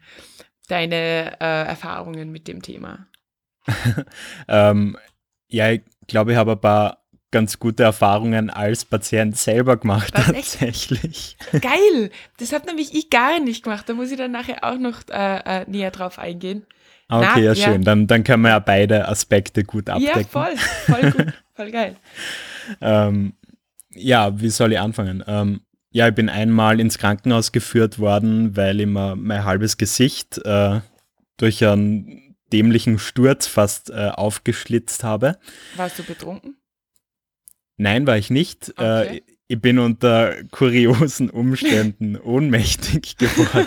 deine 0.67 1.41
äh, 1.41 1.69
Erfahrungen 1.69 2.33
mit 2.33 2.49
dem 2.49 2.63
Thema? 2.63 3.07
ähm, 4.49 4.97
ja, 5.47 5.71
ich 5.71 5.83
glaube, 6.09 6.33
ich 6.33 6.39
habe 6.39 6.53
ein 6.53 6.61
paar 6.61 7.00
ganz 7.31 7.59
gute 7.59 7.83
Erfahrungen 7.83 8.51
als 8.51 8.85
Patient 8.85 9.37
selber 9.37 9.77
gemacht, 9.77 10.13
Was, 10.15 10.27
tatsächlich. 10.27 11.37
Echt? 11.53 11.63
Geil! 11.63 12.11
Das 12.39 12.53
hat 12.53 12.67
nämlich 12.67 12.95
ich 12.95 13.11
gar 13.11 13.39
nicht 13.41 13.63
gemacht. 13.65 13.89
Da 13.89 13.95
muss 13.95 14.11
ich 14.11 14.19
dann 14.19 14.33
nachher 14.33 14.65
auch 14.65 14.79
noch 14.79 15.01
äh, 15.11 15.63
äh, 15.63 15.65
näher 15.71 15.91
drauf 15.91 16.19
eingehen. 16.19 16.67
Ah, 17.09 17.19
okay, 17.19 17.29
Na, 17.35 17.39
ja, 17.39 17.53
ja, 17.53 17.55
schön. 17.55 17.83
Dann, 17.83 18.07
dann 18.07 18.25
können 18.25 18.43
wir 18.43 18.51
ja 18.51 18.59
beide 18.59 19.09
Aspekte 19.09 19.65
gut 19.65 19.89
abdecken. 19.91 20.21
Ja, 20.21 20.27
voll, 20.27 20.57
voll 20.87 21.11
gut, 21.11 21.33
voll 21.55 21.71
geil. 21.71 21.97
ähm, 22.81 23.35
ja, 23.93 24.41
wie 24.41 24.51
soll 24.51 24.73
ich 24.73 24.79
anfangen? 24.79 25.25
Ähm, 25.27 25.61
ja, 25.91 26.09
ich 26.09 26.15
bin 26.15 26.29
einmal 26.29 26.79
ins 26.79 26.99
Krankenhaus 26.99 27.51
geführt 27.51 27.99
worden, 27.99 28.57
weil 28.57 28.79
ich 28.81 28.87
mir 28.87 29.17
mein 29.17 29.45
halbes 29.45 29.77
Gesicht 29.77 30.39
äh, 30.45 30.81
durch 31.37 31.65
einen 31.65 32.37
dämlichen 32.53 32.99
Sturz 32.99 33.49
fast 33.49 33.91
äh, 33.91 34.11
aufgeschlitzt 34.15 35.03
habe. 35.03 35.39
Warst 35.77 35.99
du 35.99 36.05
betrunken? 36.05 36.60
Nein, 37.81 38.07
war 38.07 38.19
ich 38.19 38.29
nicht. 38.29 38.69
Äh, 38.71 38.73
okay. 38.73 39.17
Äh, 39.17 39.21
ich 39.49 39.61
bin 39.61 39.79
unter 39.79 40.35
kuriosen 40.51 41.31
Umständen 41.31 42.17
ohnmächtig 42.23 43.17
geworden. 43.19 43.67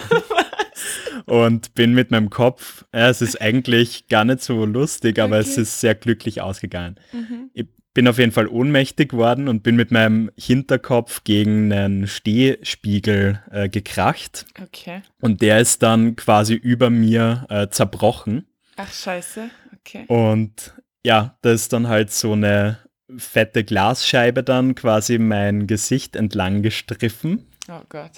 und 1.25 1.73
bin 1.73 1.93
mit 1.93 2.11
meinem 2.11 2.29
Kopf, 2.29 2.85
ja, 2.93 3.09
es 3.09 3.23
ist 3.23 3.41
eigentlich 3.41 4.07
gar 4.07 4.23
nicht 4.23 4.41
so 4.41 4.65
lustig, 4.65 5.17
aber 5.17 5.39
okay. 5.39 5.49
es 5.49 5.57
ist 5.57 5.79
sehr 5.79 5.95
glücklich 5.95 6.41
ausgegangen. 6.41 6.95
Mhm. 7.11 7.49
Ich 7.53 7.65
bin 7.95 8.07
auf 8.07 8.19
jeden 8.19 8.31
Fall 8.31 8.47
ohnmächtig 8.47 9.09
geworden 9.09 9.47
und 9.47 9.63
bin 9.63 9.75
mit 9.75 9.89
meinem 9.89 10.29
Hinterkopf 10.37 11.23
gegen 11.23 11.73
einen 11.73 12.05
Stehspiegel 12.05 13.41
äh, 13.49 13.67
gekracht. 13.67 14.45
Okay. 14.61 15.01
Und 15.21 15.41
der 15.41 15.59
ist 15.59 15.81
dann 15.81 16.15
quasi 16.15 16.53
über 16.53 16.91
mir 16.91 17.47
äh, 17.49 17.67
zerbrochen. 17.69 18.45
Ach 18.75 18.93
scheiße, 18.93 19.49
okay. 19.79 20.05
Und 20.07 20.75
ja, 21.03 21.35
da 21.41 21.51
ist 21.51 21.73
dann 21.73 21.87
halt 21.87 22.11
so 22.11 22.33
eine 22.33 22.77
fette 23.17 23.63
Glasscheibe 23.63 24.43
dann 24.43 24.75
quasi 24.75 25.17
mein 25.17 25.67
Gesicht 25.67 26.15
entlang 26.15 26.61
gestriffen. 26.61 27.45
Oh 27.69 27.81
Gott. 27.89 28.11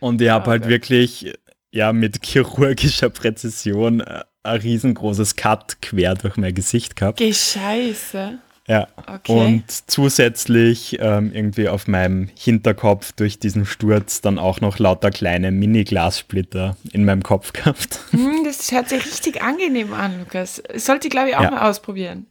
Und 0.00 0.20
ich 0.20 0.28
habe 0.28 0.46
oh 0.46 0.50
halt 0.50 0.62
Gott. 0.62 0.70
wirklich 0.70 1.32
ja 1.70 1.92
mit 1.92 2.20
chirurgischer 2.24 3.10
Präzision 3.10 4.00
äh, 4.00 4.24
ein 4.42 4.60
riesengroßes 4.60 5.36
Cut 5.36 5.82
quer 5.82 6.14
durch 6.14 6.36
mein 6.36 6.54
Gesicht 6.54 6.96
gehabt. 6.96 7.18
Gescheiße. 7.18 8.38
Ja. 8.68 8.88
Okay. 9.06 9.32
Und 9.32 9.64
zusätzlich 9.86 10.98
ähm, 11.00 11.32
irgendwie 11.32 11.68
auf 11.68 11.86
meinem 11.86 12.28
Hinterkopf 12.36 13.12
durch 13.12 13.38
diesen 13.38 13.64
Sturz 13.64 14.20
dann 14.20 14.38
auch 14.38 14.60
noch 14.60 14.78
lauter 14.78 15.10
kleine 15.10 15.52
Mini-Glassplitter 15.52 16.76
in 16.92 17.04
meinem 17.04 17.22
Kopf 17.22 17.52
gehabt. 17.52 18.00
Mm, 18.10 18.44
das 18.44 18.72
hört 18.72 18.88
sich 18.88 19.04
richtig 19.04 19.42
angenehm 19.42 19.92
an, 19.92 20.18
Lukas. 20.18 20.62
Sollte 20.74 21.06
ich, 21.06 21.12
glaube 21.12 21.30
ich, 21.30 21.36
auch 21.36 21.42
ja. 21.42 21.50
mal 21.52 21.70
ausprobieren. 21.70 22.26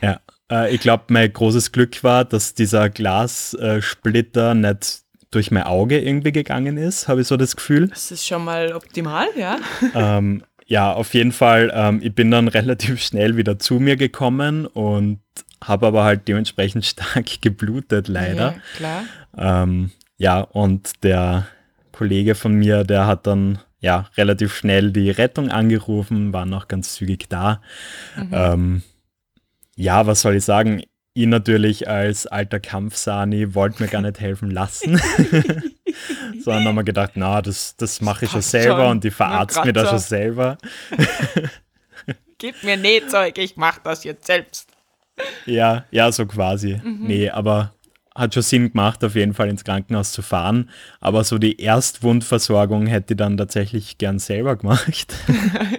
Ja. 0.00 0.20
Äh, 0.50 0.74
ich 0.74 0.80
glaube, 0.80 1.04
mein 1.08 1.32
großes 1.32 1.72
Glück 1.72 2.02
war, 2.02 2.24
dass 2.24 2.54
dieser 2.54 2.90
Glassplitter 2.90 4.54
nicht 4.54 5.02
durch 5.30 5.50
mein 5.50 5.62
Auge 5.62 6.00
irgendwie 6.00 6.32
gegangen 6.32 6.76
ist, 6.76 7.06
habe 7.08 7.20
ich 7.20 7.28
so 7.28 7.36
das 7.36 7.54
Gefühl. 7.54 7.88
Das 7.88 8.10
ist 8.10 8.26
schon 8.26 8.44
mal 8.44 8.72
optimal, 8.72 9.28
ja. 9.36 9.58
Ähm, 9.94 10.42
ja, 10.66 10.92
auf 10.92 11.14
jeden 11.14 11.32
Fall. 11.32 11.72
Ähm, 11.74 12.00
ich 12.02 12.14
bin 12.14 12.30
dann 12.30 12.48
relativ 12.48 13.02
schnell 13.02 13.36
wieder 13.36 13.58
zu 13.58 13.74
mir 13.74 13.96
gekommen 13.96 14.66
und 14.66 15.20
habe 15.62 15.86
aber 15.86 16.04
halt 16.04 16.26
dementsprechend 16.28 16.84
stark 16.86 17.40
geblutet, 17.40 18.08
leider. 18.08 18.54
Ja, 18.54 18.54
klar. 18.76 19.02
Ähm, 19.36 19.90
ja, 20.16 20.40
und 20.40 21.02
der 21.04 21.46
Kollege 21.92 22.34
von 22.34 22.54
mir, 22.54 22.84
der 22.84 23.06
hat 23.06 23.26
dann 23.26 23.58
ja 23.80 24.10
relativ 24.16 24.54
schnell 24.54 24.92
die 24.92 25.10
Rettung 25.10 25.50
angerufen, 25.50 26.32
war 26.32 26.44
noch 26.44 26.68
ganz 26.68 26.94
zügig 26.94 27.28
da. 27.28 27.62
Mhm. 28.16 28.28
Ähm, 28.32 28.82
ja, 29.80 30.06
was 30.06 30.20
soll 30.20 30.36
ich 30.36 30.44
sagen? 30.44 30.82
Ich 31.14 31.26
natürlich 31.26 31.88
als 31.88 32.26
alter 32.26 32.60
Kampfsani 32.60 33.54
wollte 33.54 33.82
mir 33.82 33.88
gar 33.88 34.02
nicht 34.02 34.20
helfen 34.20 34.50
lassen. 34.50 35.00
Sondern 36.40 36.66
haben 36.66 36.76
wir 36.76 36.84
gedacht, 36.84 37.12
na, 37.14 37.42
das, 37.42 37.76
das 37.76 38.00
mache 38.00 38.26
ich 38.26 38.30
schon 38.30 38.42
selber 38.42 38.84
schon. 38.84 38.90
und 38.90 39.04
die 39.04 39.10
verarzt 39.10 39.64
mir 39.64 39.72
das 39.72 39.88
schon 39.88 39.98
selber. 39.98 40.58
Gib 42.38 42.62
mir 42.62 42.76
Nähzeug, 42.76 43.38
ich 43.38 43.56
mache 43.56 43.80
das 43.82 44.04
jetzt 44.04 44.26
selbst. 44.26 44.68
Ja, 45.46 45.84
ja, 45.90 46.12
so 46.12 46.26
quasi. 46.26 46.80
Mhm. 46.82 47.06
Nee, 47.06 47.30
aber 47.30 47.74
hat 48.14 48.34
schon 48.34 48.42
Sinn 48.42 48.70
gemacht, 48.70 49.04
auf 49.04 49.14
jeden 49.14 49.34
Fall 49.34 49.48
ins 49.48 49.64
Krankenhaus 49.64 50.12
zu 50.12 50.22
fahren. 50.22 50.70
Aber 51.00 51.22
so 51.22 51.38
die 51.38 51.60
Erstwundversorgung 51.60 52.86
hätte 52.86 53.14
ich 53.14 53.18
dann 53.18 53.36
tatsächlich 53.36 53.98
gern 53.98 54.18
selber 54.18 54.56
gemacht. 54.56 55.14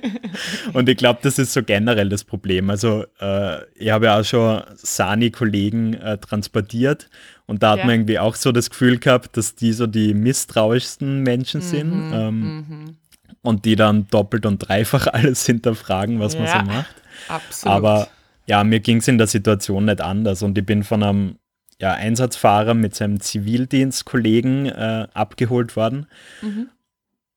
und 0.74 0.88
ich 0.88 0.98
glaube, 0.98 1.20
das 1.24 1.38
ist 1.38 1.54
so 1.54 1.62
generell 1.62 2.10
das 2.10 2.24
Problem. 2.24 2.70
Also 2.70 3.06
äh, 3.20 3.58
ich 3.76 3.90
habe 3.90 4.06
ja 4.06 4.20
auch 4.20 4.24
schon 4.24 4.64
Sani-Kollegen 4.76 5.94
äh, 5.96 6.18
transportiert 6.18 7.10
und 7.48 7.64
da 7.64 7.72
hat 7.72 7.80
ja. 7.80 7.86
man 7.86 7.96
irgendwie 7.96 8.20
auch 8.20 8.36
so 8.36 8.54
das 8.54 8.70
Gefühl 8.70 8.98
gehabt, 8.98 9.36
dass 9.36 9.56
die 9.56 9.74
so 9.74 9.86
die 9.86 10.14
misstrauischsten 10.14 11.22
Menschen 11.24 11.60
mhm, 11.60 11.66
sind. 11.66 12.12
Ähm, 12.14 12.40
mhm. 12.40 12.98
Und 13.44 13.66
die 13.66 13.76
dann 13.76 14.08
doppelt 14.08 14.46
und 14.46 14.60
dreifach 14.60 15.08
alles 15.12 15.46
hinterfragen, 15.46 16.20
was 16.20 16.36
ja, 16.36 16.40
man 16.40 16.50
so 16.50 16.74
macht. 16.74 16.96
Absolut. 17.28 17.76
Aber 17.76 18.08
ja, 18.46 18.64
mir 18.64 18.80
ging 18.80 18.98
es 18.98 19.08
in 19.08 19.18
der 19.18 19.28
Situation 19.28 19.86
nicht 19.86 20.00
anders 20.00 20.44
und 20.44 20.58
ich 20.58 20.66
bin 20.66 20.84
von 20.84 21.04
einem 21.04 21.36
ja, 21.82 21.94
Einsatzfahrer 21.94 22.76
mit 22.76 22.96
seinem 22.96 23.20
Zivildienstkollegen 23.20 24.68
äh, 24.68 25.08
abgeholt 25.14 25.76
worden. 25.76 26.06
Mhm. 26.42 26.70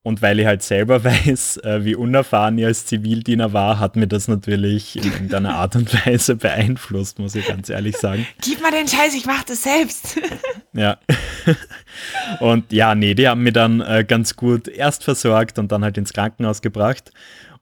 Und 0.02 0.20
weil 0.20 0.38
ich 0.38 0.44
halt 0.44 0.62
selber 0.62 1.02
weiß, 1.04 1.56
äh, 1.58 1.84
wie 1.84 1.94
unerfahren 1.94 2.58
ich 2.58 2.66
als 2.66 2.84
Zivildiener 2.84 3.54
war, 3.54 3.80
hat 3.80 3.96
mir 3.96 4.06
das 4.06 4.28
natürlich 4.28 4.96
in 4.96 5.04
irgendeiner 5.04 5.54
Art 5.54 5.76
und 5.76 6.06
Weise 6.06 6.36
beeinflusst, 6.36 7.18
muss 7.18 7.34
ich 7.34 7.46
ganz 7.46 7.70
ehrlich 7.70 7.96
sagen. 7.96 8.26
Gib 8.42 8.60
mal 8.60 8.70
den 8.70 8.86
Scheiß, 8.86 9.14
ich 9.14 9.24
mach 9.24 9.44
das 9.44 9.62
selbst. 9.62 10.20
ja. 10.74 10.98
Und 12.40 12.70
ja, 12.70 12.94
nee, 12.94 13.14
die 13.14 13.26
haben 13.26 13.42
mir 13.42 13.52
dann 13.52 13.80
äh, 13.80 14.04
ganz 14.06 14.36
gut 14.36 14.68
erst 14.68 15.04
versorgt 15.04 15.58
und 15.58 15.72
dann 15.72 15.82
halt 15.82 15.96
ins 15.96 16.12
Krankenhaus 16.12 16.60
gebracht. 16.60 17.10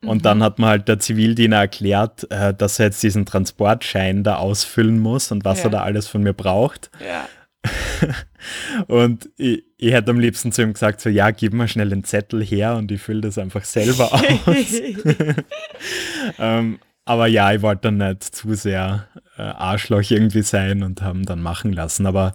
Und 0.04 0.18
mhm. 0.18 0.22
dann 0.22 0.42
hat 0.42 0.58
mir 0.58 0.66
halt 0.66 0.88
der 0.88 0.98
Zivildiener 0.98 1.58
erklärt, 1.58 2.30
äh, 2.30 2.52
dass 2.52 2.78
er 2.78 2.86
jetzt 2.86 3.02
diesen 3.02 3.24
Transportschein 3.24 4.24
da 4.24 4.36
ausfüllen 4.36 4.98
muss 4.98 5.30
und 5.30 5.44
was 5.44 5.58
ja. 5.58 5.64
er 5.64 5.70
da 5.70 5.82
alles 5.82 6.08
von 6.08 6.22
mir 6.22 6.32
braucht. 6.32 6.90
Ja. 7.04 7.28
und 8.88 9.30
ich, 9.36 9.64
ich, 9.76 9.92
hätte 9.92 10.10
am 10.10 10.18
liebsten 10.18 10.50
zu 10.50 10.62
ihm 10.62 10.72
gesagt, 10.72 11.00
so 11.00 11.08
ja, 11.08 11.30
gib 11.30 11.52
mal 11.52 11.68
schnell 11.68 11.90
den 11.90 12.02
Zettel 12.02 12.44
her 12.44 12.74
und 12.74 12.90
ich 12.90 13.00
fülle 13.00 13.20
das 13.20 13.38
einfach 13.38 13.64
selber 13.64 14.12
aus. 14.12 14.24
ähm, 16.38 16.80
aber 17.04 17.26
ja, 17.28 17.52
ich 17.52 17.62
wollte 17.62 17.92
dann 17.92 17.98
nicht 17.98 18.24
zu 18.24 18.54
sehr 18.54 19.06
äh, 19.36 19.42
Arschloch 19.42 20.10
irgendwie 20.10 20.42
sein 20.42 20.82
und 20.82 21.02
haben 21.02 21.24
dann 21.24 21.40
machen 21.40 21.72
lassen. 21.72 22.06
Aber 22.06 22.34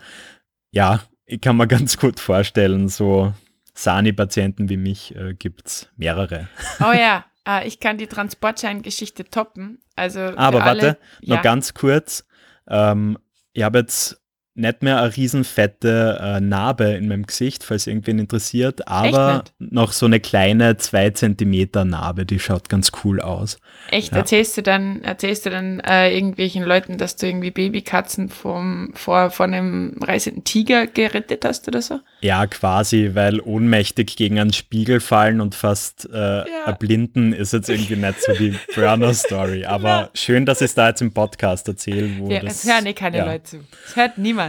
ja, 0.72 1.02
ich 1.26 1.42
kann 1.42 1.58
mir 1.58 1.68
ganz 1.68 1.98
gut 1.98 2.20
vorstellen, 2.22 2.88
so 2.88 3.34
Sani-Patienten 3.74 4.70
wie 4.70 4.78
mich 4.78 5.16
äh, 5.16 5.34
gibt 5.34 5.68
es 5.68 5.90
mehrere. 5.98 6.48
Oh 6.80 6.94
ja, 6.94 7.26
Ah, 7.48 7.62
ich 7.64 7.80
kann 7.80 7.98
die 7.98 8.08
Transportscheingeschichte 8.08 9.24
toppen. 9.24 9.80
Also 9.96 10.20
Aber 10.20 10.60
warte, 10.60 10.68
alle, 10.68 10.98
noch 11.22 11.38
ja. 11.38 11.42
ganz 11.42 11.74
kurz. 11.74 12.26
Ähm, 12.68 13.18
ich 13.54 13.64
habe 13.64 13.80
jetzt 13.80 14.22
nicht 14.58 14.82
mehr 14.82 15.02
eine 15.02 15.16
riesenfette 15.16 16.20
äh, 16.20 16.40
Narbe 16.40 16.86
in 16.86 17.08
meinem 17.08 17.28
Gesicht, 17.28 17.64
falls 17.64 17.86
irgendwen 17.86 18.18
interessiert, 18.18 18.88
aber 18.88 19.44
noch 19.60 19.92
so 19.92 20.08
eine 20.08 20.20
kleine 20.20 20.78
2 20.78 21.12
cm 21.12 21.70
Narbe, 21.86 22.26
die 22.26 22.40
schaut 22.40 22.68
ganz 22.68 22.92
cool 23.04 23.22
aus. 23.22 23.60
Echt? 23.92 24.12
Ja. 24.12 24.18
Erzählst 24.18 24.58
du 24.58 24.64
dann, 24.64 25.04
erzählst 25.04 25.46
du 25.46 25.52
dann 25.52 25.80
äh, 25.82 26.12
irgendwelchen 26.14 26.64
Leuten, 26.64 26.98
dass 26.98 27.16
du 27.16 27.28
irgendwie 27.28 27.52
Babykatzen 27.52 28.30
vom, 28.30 28.92
vor, 28.96 29.30
vor 29.30 29.46
einem 29.46 29.96
reißenden 30.02 30.44
Tiger 30.44 30.88
gerettet 30.88 31.46
hast 31.46 31.68
oder 31.68 31.84
so? 31.84 32.00
Ja, 32.22 32.48
quasi, 32.48 33.12
weil 33.14 33.40
ohnmächtig 33.40 34.16
gegen 34.16 34.40
einen 34.40 34.54
Spiegel 34.54 35.00
fallen 35.00 35.40
und 35.40 35.54
fast 35.54 36.10
äh, 36.12 36.18
ja. 36.18 36.46
erblinden 36.66 37.32
ist 37.32 37.54
jetzt 37.54 37.70
irgendwie 37.70 37.96
nicht 37.96 38.22
so 38.24 38.34
die 38.34 38.56
Burner-Story. 38.76 39.66
Aber 39.66 39.88
ja. 39.88 40.10
schön, 40.16 40.48
dass 40.48 40.62
ich 40.62 40.66
es 40.66 40.76
da 40.76 40.90
jetzt 40.90 41.02
im 41.02 41.14
Podcast 41.14 41.68
erzähle. 41.68 42.10
Wo 42.18 42.30
ja, 42.30 42.40
das, 42.40 42.64
es 42.64 42.74
hören 42.74 42.86
eh 42.88 42.94
keine 42.94 43.24
Leute 43.24 43.44
zu. 43.44 43.58
Es 43.86 43.96
hört 43.96 44.18
niemand. 44.18 44.47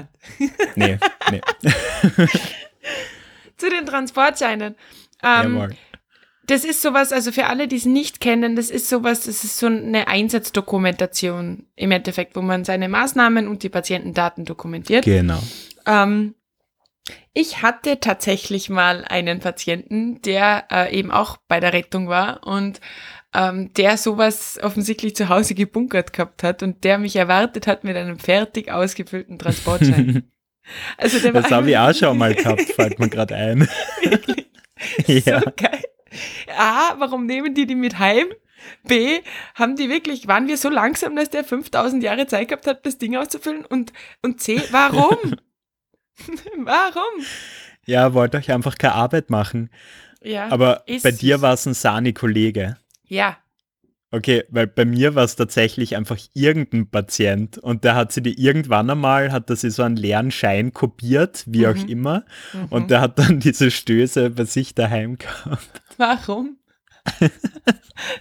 Nee, 0.77 0.99
nee. 1.31 1.41
Zu 3.57 3.71
den 3.71 3.87
Transportscheinen. 3.87 4.77
Ähm, 5.23 5.73
das 6.49 6.65
ist 6.65 6.81
sowas, 6.81 7.13
also 7.13 7.31
für 7.31 7.47
alle, 7.47 7.69
die 7.69 7.77
es 7.77 7.85
nicht 7.85 8.21
kennen, 8.21 8.57
das 8.57 8.71
ist 8.71 8.89
sowas, 8.89 9.21
das 9.21 9.45
ist 9.45 9.59
so 9.59 9.67
eine 9.67 10.09
Einsatzdokumentation 10.09 11.67
im 11.77 11.91
Endeffekt, 11.91 12.37
wo 12.37 12.43
man 12.43 12.65
seine 12.65 12.89
Maßnahmen 12.89 13.47
und 13.49 13.63
die 13.63 13.69
Patientendaten 13.69 14.47
dokumentiert. 14.47 15.05
Genau. 15.05 15.41
Ähm, 15.87 16.35
ich 17.35 17.63
hatte 17.63 18.01
tatsächlich 18.01 18.71
mal 18.71 19.05
einen 19.05 19.41
Patienten, 19.41 20.23
der 20.23 20.65
äh, 20.71 20.97
eben 20.97 21.11
auch 21.11 21.37
bei 21.49 21.61
der 21.61 21.73
Rettung 21.73 22.09
war 22.09 22.47
und 22.47 22.81
ähm, 23.35 23.73
der 23.75 23.97
sowas 23.97 24.59
offensichtlich 24.63 25.15
zu 25.15 25.29
Hause 25.29 25.55
gebunkert 25.55 26.13
gehabt 26.13 26.43
hat 26.43 26.63
und 26.63 26.85
der 26.85 26.99
mich 26.99 27.17
erwartet 27.17 27.67
hat 27.67 27.85
mit 27.85 27.97
einem 27.97 28.19
fertig 28.19 28.71
ausgefüllten 28.71 29.39
Transportschein. 29.39 30.31
also 30.97 31.19
der 31.19 31.33
das 31.33 31.51
habe 31.51 31.71
ich 31.71 31.79
auch 31.79 31.95
schon 31.95 32.17
mal 32.17 32.35
gehabt, 32.35 32.63
fällt 32.63 32.99
mir 32.99 33.09
gerade 33.09 33.35
ein. 33.35 33.69
ja. 35.07 35.41
So 35.41 35.53
geil. 35.57 35.85
A, 36.57 36.95
warum 36.99 37.27
nehmen 37.27 37.55
die 37.55 37.67
die 37.67 37.75
mit 37.75 37.99
heim? 37.99 38.29
B, 38.87 39.21
haben 39.55 39.77
die 39.77 39.89
wirklich, 39.89 40.27
waren 40.27 40.49
wir 40.49 40.57
so 40.57 40.69
langsam, 40.69 41.15
dass 41.15 41.31
der 41.31 41.45
5000 41.45 42.03
Jahre 42.03 42.27
Zeit 42.27 42.49
gehabt 42.49 42.67
hat, 42.67 42.85
das 42.85 42.99
Ding 42.99 43.17
auszufüllen? 43.17 43.65
Und, 43.65 43.93
und 44.23 44.41
C, 44.41 44.61
warum? 44.71 45.17
warum? 46.65 47.25
Ja, 47.87 48.15
wollt 48.15 48.35
euch 48.35 48.51
einfach 48.51 48.77
keine 48.77 48.95
Arbeit 48.95 49.31
machen. 49.31 49.71
Ja. 50.23 50.49
Aber 50.51 50.85
bei 51.03 51.13
dir 51.13 51.41
war 51.41 51.55
es 51.55 51.67
ein 51.67 51.75
Sani-Kollege. 51.75 52.77
Ja. 53.09 53.39
Okay, 54.11 54.45
weil 54.49 54.67
bei 54.67 54.87
mir 54.87 55.15
war 55.15 55.25
es 55.25 55.37
tatsächlich 55.37 55.95
einfach 55.95 56.17
irgendein 56.33 56.89
Patient 56.89 57.59
und 57.59 57.85
der 57.85 57.95
hat 57.95 58.11
sie 58.11 58.23
die 58.23 58.43
irgendwann 58.43 58.89
einmal, 58.89 59.33
hat 59.33 59.51
er 59.51 59.57
sie 59.57 59.71
so 59.71 59.83
einen 59.83 59.97
leeren 59.97 60.31
Schein 60.31 60.73
kopiert, 60.73 61.45
wie 61.47 61.67
mhm. 61.67 61.73
auch 61.73 61.89
immer, 61.89 62.25
mhm. 62.55 62.67
und 62.71 62.91
der 62.91 63.03
hat 63.03 63.19
dann 63.19 63.39
diese 63.41 63.71
Stöße 63.71 64.31
bei 64.31 64.45
sich 64.45 64.75
daheim 64.75 65.19
gehabt. 65.19 65.83
Warum? 65.99 66.57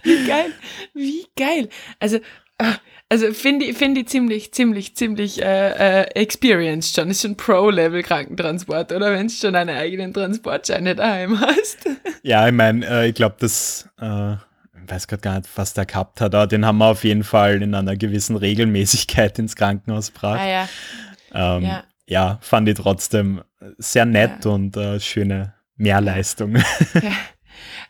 wie 0.02 0.26
geil, 0.26 0.52
wie 0.92 1.26
geil. 1.36 1.70
Also, 2.00 2.18
ah, 2.58 2.74
also 3.08 3.32
finde 3.32 3.64
ich, 3.64 3.78
find 3.78 3.96
ich 3.96 4.08
ziemlich, 4.08 4.52
ziemlich, 4.52 4.94
ziemlich 4.94 5.40
äh, 5.40 6.02
äh, 6.02 6.10
experienced 6.14 6.94
schon. 6.94 7.10
Ist 7.10 7.22
schon 7.22 7.36
Pro-Level 7.36 8.02
Krankentransport, 8.02 8.92
oder 8.92 9.12
wenn 9.12 9.28
du 9.28 9.32
schon 9.32 9.54
einen 9.54 9.74
eigenen 9.74 10.12
Transportschein 10.12 10.84
daheim 10.84 11.40
hast. 11.40 11.78
Ja, 12.22 12.46
ich 12.46 12.52
meine, 12.52 12.86
äh, 12.86 13.08
ich 13.08 13.14
glaube, 13.14 13.36
das 13.38 13.88
äh, 13.98 14.36
weiß 14.90 15.08
gerade 15.08 15.22
gar 15.22 15.36
nicht, 15.38 15.48
was 15.56 15.74
der 15.74 15.86
gehabt 15.86 16.20
hat, 16.20 16.34
aber 16.34 16.46
den 16.46 16.64
haben 16.64 16.78
wir 16.78 16.86
auf 16.86 17.04
jeden 17.04 17.24
Fall 17.24 17.62
in 17.62 17.74
einer 17.74 17.96
gewissen 17.96 18.36
Regelmäßigkeit 18.36 19.38
ins 19.38 19.56
Krankenhaus 19.56 20.12
gebracht. 20.12 20.40
Ah, 20.40 20.48
ja. 20.48 20.68
Ähm, 21.32 21.62
ja. 21.64 21.84
ja. 22.06 22.38
fand 22.40 22.68
ich 22.68 22.76
trotzdem 22.76 23.42
sehr 23.78 24.06
nett 24.06 24.44
ja. 24.44 24.50
und 24.50 24.76
äh, 24.76 25.00
schöne 25.00 25.54
Mehrleistung. 25.76 26.56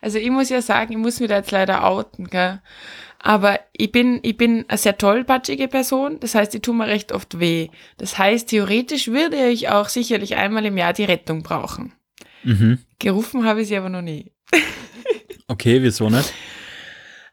Also 0.01 0.17
ich 0.17 0.29
muss 0.29 0.49
ja 0.49 0.61
sagen, 0.61 0.93
ich 0.93 0.97
muss 0.97 1.19
mich 1.19 1.29
da 1.29 1.37
jetzt 1.37 1.51
leider 1.51 1.85
outen, 1.85 2.29
gell? 2.29 2.61
Aber 3.21 3.59
ich 3.73 3.91
bin, 3.91 4.19
ich 4.23 4.37
bin 4.37 4.63
eine 4.69 4.77
sehr 4.77 4.97
tollpatschige 4.97 5.67
Person, 5.67 6.19
das 6.21 6.35
heißt, 6.35 6.55
ich 6.55 6.61
tue 6.61 6.73
mir 6.73 6.87
recht 6.87 7.11
oft 7.11 7.39
weh. 7.39 7.67
Das 7.97 8.17
heißt, 8.17 8.49
theoretisch 8.49 9.09
würde 9.09 9.49
ich 9.49 9.67
auch 9.67 9.89
sicherlich 9.89 10.37
einmal 10.37 10.65
im 10.65 10.77
Jahr 10.77 10.93
die 10.93 11.03
Rettung 11.03 11.43
brauchen. 11.43 11.91
Mhm. 12.43 12.79
Gerufen 12.97 13.45
habe 13.45 13.61
ich 13.61 13.67
sie 13.67 13.77
aber 13.77 13.89
noch 13.89 14.01
nie. 14.01 14.31
Okay, 15.51 15.81
wieso 15.81 16.11
nicht? 16.11 16.31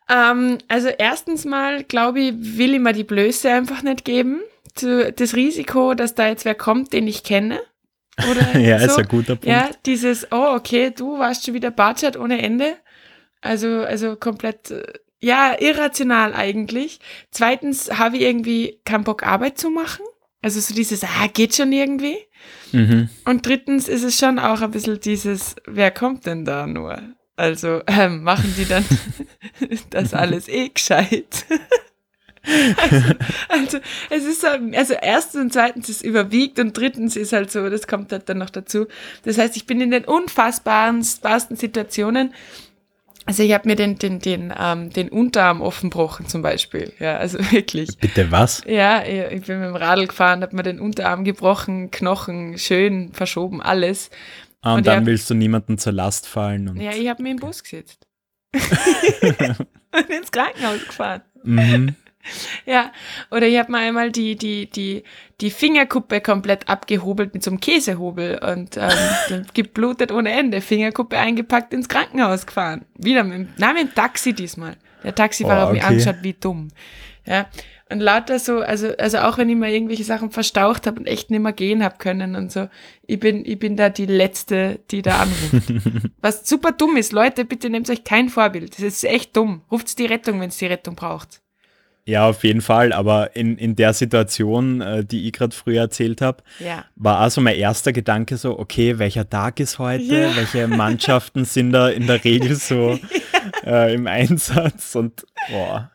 Ähm, 0.08 0.58
also 0.68 0.88
erstens 0.88 1.44
mal, 1.44 1.84
glaube 1.84 2.20
ich, 2.20 2.34
will 2.36 2.74
ich 2.74 2.80
mir 2.80 2.92
die 2.92 3.04
Blöße 3.04 3.50
einfach 3.50 3.82
nicht 3.82 4.04
geben. 4.04 4.40
Zu, 4.74 5.12
das 5.12 5.34
Risiko, 5.34 5.94
dass 5.94 6.14
da 6.14 6.28
jetzt 6.28 6.44
wer 6.44 6.54
kommt, 6.54 6.92
den 6.92 7.08
ich 7.08 7.22
kenne. 7.22 7.60
Oder 8.30 8.58
ja, 8.58 8.78
so. 8.78 8.86
ist 8.86 8.98
ein 8.98 9.08
guter 9.08 9.36
Punkt. 9.36 9.46
Ja, 9.46 9.70
dieses, 9.84 10.30
oh, 10.30 10.54
okay, 10.54 10.92
du 10.94 11.18
warst 11.18 11.44
schon 11.44 11.54
wieder 11.54 11.70
Barchat 11.70 12.16
ohne 12.16 12.42
Ende. 12.42 12.76
Also, 13.40 13.80
also 13.80 14.16
komplett, 14.16 14.70
äh, 14.70 14.84
ja, 15.20 15.56
irrational 15.58 16.34
eigentlich. 16.34 17.00
Zweitens 17.30 17.90
habe 17.90 18.16
ich 18.16 18.22
irgendwie 18.22 18.80
keinen 18.84 19.04
Bock, 19.04 19.22
Arbeit 19.22 19.58
zu 19.58 19.70
machen. 19.70 20.04
Also 20.42 20.60
so 20.60 20.74
dieses, 20.74 21.02
ah, 21.02 21.26
geht 21.32 21.54
schon 21.56 21.72
irgendwie. 21.72 22.18
Mhm. 22.72 23.08
Und 23.24 23.46
drittens 23.46 23.88
ist 23.88 24.04
es 24.04 24.18
schon 24.18 24.38
auch 24.38 24.60
ein 24.60 24.70
bisschen 24.70 25.00
dieses, 25.00 25.56
wer 25.66 25.90
kommt 25.90 26.26
denn 26.26 26.44
da 26.44 26.66
nur? 26.66 27.00
Also 27.36 27.82
ähm, 27.86 28.22
machen 28.22 28.54
die 28.56 28.64
dann 28.64 28.84
das 29.90 30.14
alles 30.14 30.48
eh 30.48 30.70
gescheit. 30.70 31.44
also, 32.78 33.14
also, 33.48 33.78
es 34.10 34.24
ist 34.24 34.40
so, 34.40 34.46
also 34.46 34.94
erstens 34.94 35.40
und 35.42 35.52
zweitens 35.52 35.88
ist 35.88 36.02
überwiegt 36.02 36.58
und 36.58 36.76
drittens 36.76 37.16
ist 37.16 37.32
halt 37.32 37.50
so, 37.50 37.68
das 37.68 37.86
kommt 37.86 38.12
halt 38.12 38.28
dann 38.28 38.38
noch 38.38 38.50
dazu. 38.50 38.86
Das 39.24 39.36
heißt, 39.36 39.56
ich 39.56 39.66
bin 39.66 39.80
in 39.80 39.90
den 39.90 40.04
unfassbaren 40.04 41.02
Situationen. 41.02 42.32
Also 43.26 43.42
ich 43.42 43.52
habe 43.52 43.68
mir 43.68 43.74
den, 43.74 43.98
den, 43.98 44.20
den, 44.20 44.54
ähm, 44.56 44.90
den 44.90 45.08
Unterarm 45.08 45.60
offenbrochen 45.60 46.28
zum 46.28 46.42
Beispiel. 46.42 46.92
Ja, 47.00 47.16
also 47.16 47.38
wirklich. 47.50 47.98
Bitte 47.98 48.30
was? 48.30 48.62
Ja, 48.66 49.02
ich 49.04 49.42
bin 49.42 49.58
mit 49.58 49.68
dem 49.68 49.74
Radl 49.74 50.06
gefahren, 50.06 50.42
habe 50.42 50.54
mir 50.54 50.62
den 50.62 50.80
Unterarm 50.80 51.24
gebrochen, 51.24 51.90
Knochen 51.90 52.56
schön 52.56 53.12
verschoben, 53.12 53.60
alles. 53.60 54.10
Ah, 54.66 54.72
und, 54.72 54.78
und 54.78 54.86
dann 54.88 54.98
hab, 54.98 55.06
willst 55.06 55.30
du 55.30 55.34
niemanden 55.34 55.78
zur 55.78 55.92
Last 55.92 56.26
fallen. 56.26 56.68
Und 56.68 56.80
ja, 56.80 56.90
ich 56.90 57.08
habe 57.08 57.22
mir 57.22 57.30
im 57.30 57.36
Bus 57.36 57.62
gesetzt. 57.62 58.04
und 58.52 58.60
ins 60.10 60.32
Krankenhaus 60.32 60.84
gefahren. 60.84 61.22
Mhm. 61.44 61.94
Ja, 62.64 62.90
oder 63.30 63.46
ich 63.46 63.56
habe 63.56 63.70
mir 63.70 63.78
einmal 63.78 64.10
die, 64.10 64.34
die, 64.34 64.68
die, 64.68 65.04
die 65.40 65.50
Fingerkuppe 65.52 66.20
komplett 66.20 66.68
abgehobelt 66.68 67.32
mit 67.32 67.44
so 67.44 67.52
einem 67.52 67.60
Käsehobel 67.60 68.40
und 68.42 68.76
ähm, 68.76 69.46
geblutet 69.54 70.10
ohne 70.10 70.32
Ende. 70.32 70.60
Fingerkuppe 70.60 71.16
eingepackt 71.16 71.72
ins 71.72 71.88
Krankenhaus 71.88 72.44
gefahren. 72.44 72.84
Wieder 72.96 73.22
mit, 73.22 73.56
nein, 73.60 73.74
mit 73.74 73.82
dem 73.84 73.94
Taxi 73.94 74.32
diesmal. 74.32 74.76
Der 75.04 75.14
Taxifahrer 75.14 75.68
oh, 75.68 75.70
okay. 75.70 75.82
hat 75.82 75.92
mich 75.92 76.08
angeschaut, 76.08 76.24
wie 76.24 76.32
dumm. 76.32 76.68
Ja, 77.24 77.46
und 77.88 78.00
lauter 78.00 78.38
so, 78.38 78.60
also, 78.60 78.96
also 78.96 79.18
auch 79.18 79.38
wenn 79.38 79.48
ich 79.48 79.56
mal 79.56 79.70
irgendwelche 79.70 80.02
Sachen 80.02 80.30
verstaucht 80.30 80.86
habe 80.86 81.00
und 81.00 81.06
echt 81.06 81.30
nicht 81.30 81.40
mehr 81.40 81.52
gehen 81.52 81.84
habe 81.84 81.96
können 81.98 82.34
und 82.34 82.50
so, 82.50 82.68
ich 83.06 83.20
bin, 83.20 83.44
ich 83.44 83.58
bin 83.58 83.76
da 83.76 83.90
die 83.90 84.06
Letzte, 84.06 84.80
die 84.90 85.02
da 85.02 85.20
anruft. 85.20 85.72
Was 86.20 86.48
super 86.48 86.72
dumm 86.72 86.96
ist, 86.96 87.12
Leute, 87.12 87.44
bitte 87.44 87.70
nehmt 87.70 87.88
euch 87.88 88.02
kein 88.02 88.28
Vorbild. 88.28 88.72
Das 88.72 88.80
ist 88.80 89.04
echt 89.04 89.36
dumm. 89.36 89.62
Ruft 89.70 89.98
die 89.98 90.06
Rettung, 90.06 90.40
wenn 90.40 90.48
es 90.48 90.58
die 90.58 90.66
Rettung 90.66 90.96
braucht. 90.96 91.40
Ja, 92.08 92.28
auf 92.28 92.44
jeden 92.44 92.60
Fall. 92.60 92.92
Aber 92.92 93.34
in, 93.36 93.56
in 93.56 93.76
der 93.76 93.92
Situation, 93.92 94.80
äh, 94.80 95.04
die 95.04 95.26
ich 95.26 95.32
gerade 95.32 95.54
früher 95.54 95.82
erzählt 95.82 96.20
habe, 96.20 96.42
ja. 96.58 96.84
war 96.94 97.18
also 97.18 97.40
mein 97.40 97.56
erster 97.56 97.92
Gedanke 97.92 98.36
so, 98.36 98.58
okay, 98.58 98.98
welcher 98.98 99.28
Tag 99.28 99.60
ist 99.60 99.78
heute? 99.78 100.04
Ja. 100.04 100.36
Welche 100.36 100.68
Mannschaften 100.68 101.44
sind 101.44 101.72
da 101.72 101.88
in 101.88 102.06
der 102.06 102.24
Regel 102.24 102.54
so 102.56 102.98
ja. 103.64 103.86
äh, 103.86 103.94
im 103.94 104.06
Einsatz? 104.06 104.94
Und 104.94 105.26
boah, 105.50 105.90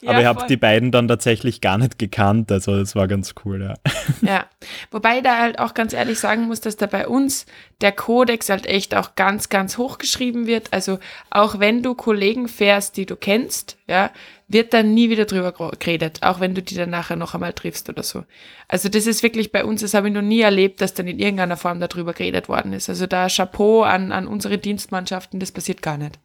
ja, 0.00 0.10
Aber 0.10 0.20
ich 0.20 0.26
habe 0.26 0.46
die 0.46 0.56
beiden 0.56 0.92
dann 0.92 1.08
tatsächlich 1.08 1.60
gar 1.60 1.76
nicht 1.76 1.98
gekannt, 1.98 2.52
also 2.52 2.78
das 2.78 2.94
war 2.94 3.08
ganz 3.08 3.34
cool, 3.44 3.62
ja. 3.62 3.74
Ja, 4.22 4.46
wobei 4.92 5.18
ich 5.18 5.22
da 5.24 5.38
halt 5.38 5.58
auch 5.58 5.74
ganz 5.74 5.92
ehrlich 5.92 6.20
sagen 6.20 6.44
muss, 6.44 6.60
dass 6.60 6.76
da 6.76 6.86
bei 6.86 7.08
uns 7.08 7.46
der 7.80 7.90
Kodex 7.92 8.48
halt 8.48 8.66
echt 8.66 8.94
auch 8.94 9.16
ganz, 9.16 9.48
ganz 9.48 9.76
hoch 9.76 9.98
geschrieben 9.98 10.46
wird. 10.46 10.72
Also 10.72 10.98
auch 11.30 11.58
wenn 11.58 11.82
du 11.82 11.94
Kollegen 11.94 12.46
fährst, 12.46 12.96
die 12.96 13.06
du 13.06 13.16
kennst, 13.16 13.76
ja, 13.88 14.10
wird 14.46 14.72
dann 14.72 14.94
nie 14.94 15.10
wieder 15.10 15.24
drüber 15.24 15.52
geredet, 15.52 16.22
auch 16.22 16.38
wenn 16.38 16.54
du 16.54 16.62
die 16.62 16.76
dann 16.76 16.90
nachher 16.90 17.16
noch 17.16 17.34
einmal 17.34 17.52
triffst 17.52 17.88
oder 17.88 18.02
so. 18.02 18.24
Also 18.68 18.88
das 18.88 19.06
ist 19.06 19.22
wirklich 19.22 19.50
bei 19.50 19.64
uns, 19.64 19.80
das 19.80 19.94
habe 19.94 20.08
ich 20.08 20.14
noch 20.14 20.22
nie 20.22 20.40
erlebt, 20.40 20.80
dass 20.80 20.94
dann 20.94 21.08
in 21.08 21.18
irgendeiner 21.18 21.56
Form 21.56 21.80
darüber 21.80 22.12
geredet 22.12 22.48
worden 22.48 22.72
ist. 22.72 22.88
Also 22.88 23.06
da 23.06 23.26
Chapeau 23.28 23.82
an, 23.82 24.12
an 24.12 24.28
unsere 24.28 24.58
Dienstmannschaften, 24.58 25.40
das 25.40 25.52
passiert 25.52 25.82
gar 25.82 25.98
nicht 25.98 26.18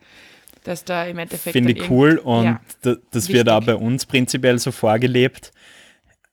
dass 0.63 0.85
da 0.85 1.05
im 1.05 1.17
Endeffekt. 1.17 1.53
Finde 1.53 1.73
ich 1.73 1.89
cool 1.89 2.17
und 2.17 2.45
ja, 2.45 2.61
das 2.81 2.97
wichtig. 3.13 3.35
wird 3.35 3.49
auch 3.49 3.63
bei 3.63 3.75
uns 3.75 4.05
prinzipiell 4.05 4.59
so 4.59 4.71
vorgelebt. 4.71 5.51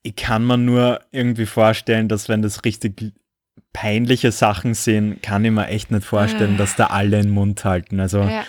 Ich 0.02 0.16
kann 0.16 0.46
mir 0.46 0.56
nur 0.56 1.00
irgendwie 1.10 1.46
vorstellen, 1.46 2.08
dass 2.08 2.28
wenn 2.28 2.42
das 2.42 2.64
richtig 2.64 3.12
peinliche 3.72 4.32
Sachen 4.32 4.74
sind, 4.74 5.22
kann 5.22 5.44
ich 5.44 5.50
mir 5.50 5.68
echt 5.68 5.90
nicht 5.90 6.04
vorstellen, 6.04 6.54
ah. 6.54 6.58
dass 6.58 6.76
da 6.76 6.86
alle 6.86 7.22
den 7.22 7.30
Mund 7.30 7.64
halten. 7.64 8.00
Also 8.00 8.20
ja, 8.20 8.44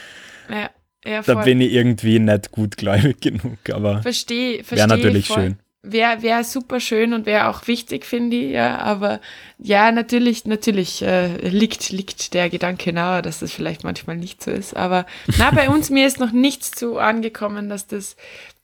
ja, 0.49 1.21
da 1.23 1.35
bin 1.35 1.61
ich 1.61 1.71
irgendwie 1.71 2.19
nicht 2.19 2.51
gutgläubig 2.51 3.19
genug, 3.21 3.57
aber 3.71 4.01
verstehe, 4.01 4.63
wäre 4.69 4.87
natürlich 4.87 5.27
voll. 5.27 5.37
schön. 5.37 5.59
Wäre 5.83 6.21
wär 6.21 6.43
super 6.43 6.79
schön 6.79 7.13
und 7.13 7.25
wäre 7.25 7.47
auch 7.47 7.67
wichtig, 7.67 8.05
finde 8.05 8.37
ich, 8.37 8.51
ja. 8.51 8.77
Aber 8.77 9.19
ja, 9.57 9.91
natürlich, 9.91 10.45
natürlich 10.45 11.01
äh, 11.01 11.47
liegt, 11.47 11.89
liegt 11.89 12.33
der 12.33 12.49
Gedanke 12.49 12.93
nahe, 12.93 13.21
dass 13.21 13.39
das 13.39 13.51
vielleicht 13.51 13.83
manchmal 13.83 14.17
nicht 14.17 14.43
so 14.43 14.51
ist. 14.51 14.75
Aber 14.75 15.05
na, 15.37 15.51
bei 15.51 15.69
uns, 15.69 15.89
mir 15.89 16.05
ist 16.05 16.19
noch 16.19 16.31
nichts 16.31 16.71
zu 16.71 16.97
angekommen, 16.97 17.69
dass 17.69 17.87
das, 17.87 18.15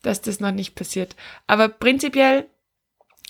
dass 0.01 0.21
das 0.21 0.39
noch 0.39 0.51
nicht 0.51 0.75
passiert. 0.75 1.15
Aber 1.47 1.69
prinzipiell 1.69 2.47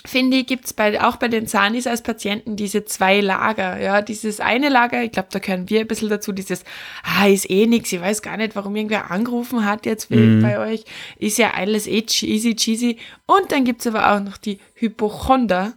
finde 0.06 0.38
ich, 0.38 0.48
gibt's 0.48 0.74
bei, 0.74 1.02
auch 1.02 1.18
bei 1.18 1.28
den 1.28 1.48
Zanis 1.48 1.88
als 1.88 2.02
Patienten 2.02 2.56
diese 2.56 2.86
zwei 2.86 3.20
Lager. 3.20 3.80
Ja, 3.80 4.02
dieses 4.02 4.40
eine 4.40 4.70
Lager, 4.70 5.04
ich 5.04 5.12
glaube, 5.12 5.30
da 5.32 5.40
können 5.40 5.70
wir 5.70 5.82
ein 5.82 5.88
bisschen 5.88 6.10
dazu, 6.10 6.32
dieses, 6.32 6.64
ah, 7.04 7.28
ist 7.28 7.50
eh 7.50 7.66
nix, 7.66 7.92
ich 7.92 8.02
weiß 8.02 8.22
gar 8.22 8.38
nicht, 8.38 8.56
warum 8.56 8.76
irgendwer 8.76 9.12
angerufen 9.12 9.66
hat 9.66 9.86
jetzt 9.86 10.12
mhm. 10.12 10.42
bei 10.42 10.60
euch, 10.60 10.86
ist 11.18 11.38
ja 11.38 11.54
alles 11.54 11.88
eh 11.88 12.06
easy 12.22 12.56
cheesy. 12.56 12.98
Und 13.26 13.52
dann 13.52 13.66
gibt's 13.66 13.88
aber 13.88 14.14
auch 14.14 14.20
noch 14.20 14.38
die 14.38 14.60
Hypochonder, 14.76 15.74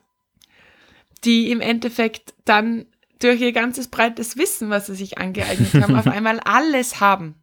die 1.24 1.50
im 1.50 1.60
Endeffekt 1.60 2.34
dann 2.44 2.86
durch 3.20 3.40
ihr 3.40 3.52
ganzes 3.52 3.88
breites 3.88 4.36
Wissen, 4.36 4.70
was 4.70 4.86
sie 4.86 4.94
sich 4.94 5.18
angeeignet 5.18 5.74
haben, 5.74 5.96
auf 5.96 6.06
einmal 6.08 6.40
alles 6.40 7.00
haben. 7.00 7.34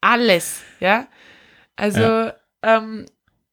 Alles, 0.00 0.62
ja. 0.80 1.06
Also, 1.76 2.00
ja. 2.00 2.34
Ähm, 2.62 3.06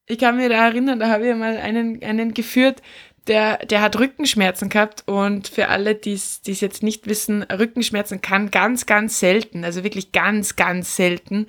ich 0.07 0.17
kann 0.17 0.37
mir 0.37 0.49
da 0.49 0.67
erinnern, 0.67 0.99
da 0.99 1.09
habe 1.09 1.27
ich 1.27 1.35
mal 1.35 1.57
einen, 1.57 2.03
einen 2.03 2.33
geführt, 2.33 2.81
der, 3.27 3.57
der 3.65 3.81
hat 3.81 3.97
Rückenschmerzen 3.97 4.69
gehabt 4.69 5.03
und 5.05 5.47
für 5.47 5.69
alle, 5.69 5.95
die 5.95 6.13
es 6.13 6.41
jetzt 6.43 6.83
nicht 6.83 7.07
wissen, 7.07 7.43
Rückenschmerzen 7.43 8.21
kann 8.21 8.51
ganz, 8.51 8.85
ganz 8.85 9.19
selten, 9.19 9.63
also 9.63 9.83
wirklich 9.83 10.11
ganz, 10.11 10.57
ganz 10.57 10.97
selten, 10.97 11.47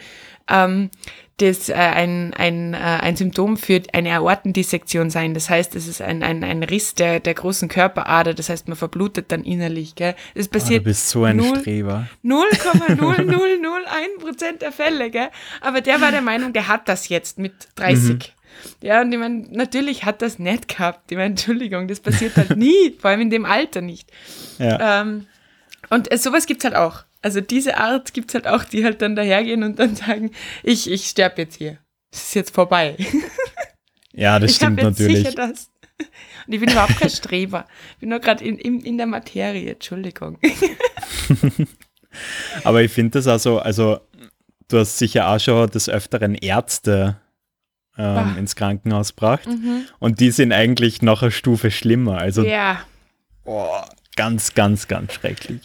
ähm, 0.48 0.90
das 1.38 1.68
äh, 1.68 1.74
ein, 1.74 2.32
ein, 2.34 2.74
äh, 2.74 2.76
ein 2.76 3.16
Symptom 3.16 3.56
für 3.56 3.82
eine 3.92 4.12
Aortendissektion 4.12 5.10
sein. 5.10 5.34
Das 5.34 5.50
heißt, 5.50 5.74
es 5.74 5.88
ist 5.88 6.00
ein, 6.00 6.22
ein, 6.22 6.44
ein 6.44 6.62
Riss 6.62 6.94
der, 6.94 7.18
der 7.18 7.34
großen 7.34 7.68
Körperader, 7.68 8.34
das 8.34 8.48
heißt, 8.50 8.68
man 8.68 8.76
verblutet 8.76 9.32
dann 9.32 9.42
innerlich. 9.42 9.96
Gell? 9.96 10.14
Das 10.36 10.46
passiert 10.46 10.82
oh, 10.82 10.84
du 10.84 10.90
bist 10.90 11.08
so 11.08 11.24
ein 11.24 11.38
0, 11.38 11.58
Streber. 11.60 12.06
0,0001 12.24 14.20
Prozent 14.20 14.62
der 14.62 14.70
Fälle. 14.72 15.10
Gell? 15.10 15.30
Aber 15.60 15.80
der 15.80 16.00
war 16.00 16.12
der 16.12 16.22
Meinung, 16.22 16.52
der 16.52 16.68
hat 16.68 16.88
das 16.88 17.08
jetzt 17.08 17.40
mit 17.40 17.54
30. 17.74 18.12
Mhm. 18.12 18.20
Ja, 18.82 19.02
und 19.02 19.12
ich 19.12 19.18
meine, 19.18 19.46
natürlich 19.50 20.04
hat 20.04 20.22
das 20.22 20.38
nicht 20.38 20.68
gehabt. 20.68 21.10
Ich 21.10 21.16
meine, 21.16 21.30
Entschuldigung, 21.30 21.88
das 21.88 22.00
passiert 22.00 22.36
halt 22.36 22.56
nie, 22.56 22.92
vor 22.98 23.10
allem 23.10 23.22
in 23.22 23.30
dem 23.30 23.44
Alter 23.44 23.80
nicht. 23.80 24.10
Ja. 24.58 25.02
Ähm, 25.02 25.26
und 25.90 26.12
äh, 26.12 26.18
sowas 26.18 26.46
gibt 26.46 26.62
es 26.62 26.64
halt 26.64 26.76
auch. 26.76 27.04
Also 27.22 27.40
diese 27.40 27.78
Art 27.78 28.12
gibt 28.12 28.30
es 28.30 28.34
halt 28.34 28.46
auch, 28.46 28.64
die 28.64 28.84
halt 28.84 29.00
dann 29.00 29.16
dahergehen 29.16 29.62
und 29.62 29.78
dann 29.78 29.96
sagen, 29.96 30.30
ich, 30.62 30.90
ich 30.90 31.06
sterbe 31.06 31.42
jetzt 31.42 31.56
hier. 31.56 31.78
Es 32.12 32.24
ist 32.24 32.34
jetzt 32.34 32.54
vorbei. 32.54 32.96
Ja, 34.16 34.38
das 34.38 34.52
ich 34.52 34.56
stimmt 34.56 34.80
jetzt 34.80 35.00
natürlich. 35.00 35.18
Sicher 35.18 35.32
das. 35.32 35.70
Und 36.46 36.52
ich 36.52 36.60
bin 36.60 36.70
überhaupt 36.70 36.98
kein 36.98 37.10
Streber. 37.10 37.66
Ich 37.94 37.98
bin 37.98 38.10
nur 38.10 38.20
gerade 38.20 38.44
in, 38.44 38.58
in, 38.58 38.80
in 38.80 38.96
der 38.96 39.06
Materie, 39.06 39.72
Entschuldigung. 39.72 40.38
Aber 42.64 42.82
ich 42.82 42.92
finde 42.92 43.18
das 43.18 43.26
also, 43.26 43.58
also 43.58 44.00
du 44.68 44.78
hast 44.78 44.98
sicher 44.98 45.28
auch 45.28 45.40
schon 45.40 45.68
des 45.70 45.88
Öfteren 45.88 46.34
Ärzte 46.34 47.16
ähm, 47.96 48.36
ins 48.38 48.56
Krankenhaus 48.56 49.14
gebracht. 49.14 49.46
Mhm. 49.46 49.84
Und 49.98 50.20
die 50.20 50.30
sind 50.30 50.52
eigentlich 50.52 51.02
noch 51.02 51.22
eine 51.22 51.30
Stufe 51.30 51.70
schlimmer. 51.70 52.18
Also 52.18 52.42
ja. 52.42 52.80
Oh, 53.44 53.68
ganz, 54.16 54.54
ganz, 54.54 54.88
ganz 54.88 55.14
schrecklich. 55.14 55.60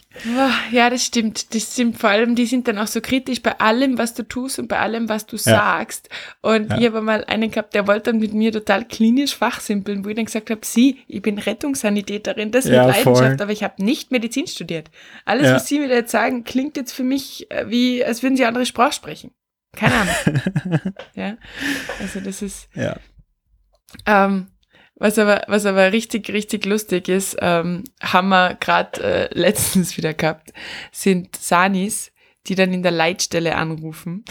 Ja, 0.72 0.90
das 0.90 1.06
stimmt. 1.06 1.54
Das 1.54 1.74
stimmt. 1.74 1.98
Vor 1.98 2.10
allem, 2.10 2.36
die 2.36 2.46
sind 2.46 2.68
dann 2.68 2.78
auch 2.78 2.88
so 2.88 3.02
kritisch 3.02 3.42
bei 3.42 3.60
allem, 3.60 3.98
was 3.98 4.14
du 4.14 4.24
tust 4.24 4.60
und 4.60 4.68
bei 4.68 4.80
allem, 4.80 5.08
was 5.10 5.26
du 5.26 5.36
ja. 5.38 5.42
sagst. 5.42 6.10
Und 6.42 6.70
ja. 6.70 6.78
ich 6.78 6.86
habe 6.88 7.02
mal 7.02 7.24
einen 7.26 7.52
gehabt, 7.52 7.74
der 7.74 7.88
wollte 7.88 8.12
dann 8.12 8.20
mit 8.20 8.34
mir 8.34 8.52
total 8.52 8.86
klinisch 8.86 9.36
fachsimpeln, 9.36 10.04
wo 10.04 10.10
ich 10.10 10.16
dann 10.16 10.26
gesagt 10.26 10.50
habe, 10.50 10.62
sie, 10.64 11.00
ich 11.08 11.22
bin 11.22 11.38
Rettungssanitäterin, 11.38 12.52
das 12.52 12.66
ja, 12.66 12.86
mit 12.86 12.96
Leidenschaft, 12.96 13.18
voll. 13.18 13.42
aber 13.42 13.52
ich 13.52 13.64
habe 13.64 13.84
nicht 13.84 14.12
Medizin 14.12 14.48
studiert. 14.48 14.90
Alles, 15.26 15.52
was 15.52 15.68
Sie 15.68 15.80
mir 15.80 15.88
jetzt 15.88 16.12
sagen, 16.12 16.44
klingt 16.44 16.78
jetzt 16.78 16.92
für 16.92 17.04
mich 17.04 17.50
äh, 17.52 17.70
wie, 17.70 18.04
als 18.04 18.24
würden 18.24 18.36
Sie 18.36 18.46
andere 18.46 18.66
Sprache 18.66 18.94
sprechen. 18.94 19.32
Keine 19.76 19.96
Ahnung. 19.96 20.42
ja. 21.16 21.38
Also 22.00 22.20
das 22.20 22.42
ist. 22.42 22.70
Ja. 22.76 22.98
Ähm, 24.06 24.48
was 24.96 25.18
aber, 25.18 25.44
was 25.48 25.66
aber 25.66 25.92
richtig, 25.94 26.30
richtig 26.30 26.66
lustig 26.66 27.08
ist, 27.08 27.38
ähm, 27.40 27.86
haben 28.02 28.30
wir 28.30 28.56
gerade 28.60 29.02
äh, 29.02 29.40
letztens 29.40 29.96
wieder 29.96 30.14
gehabt, 30.14 30.52
sind 30.92 31.36
Sanis, 31.38 32.12
die 32.48 32.56
dann 32.56 32.74
in 32.74 32.84
der 32.84 32.92
Leitstelle 32.92 33.56
anrufen, 33.56 34.26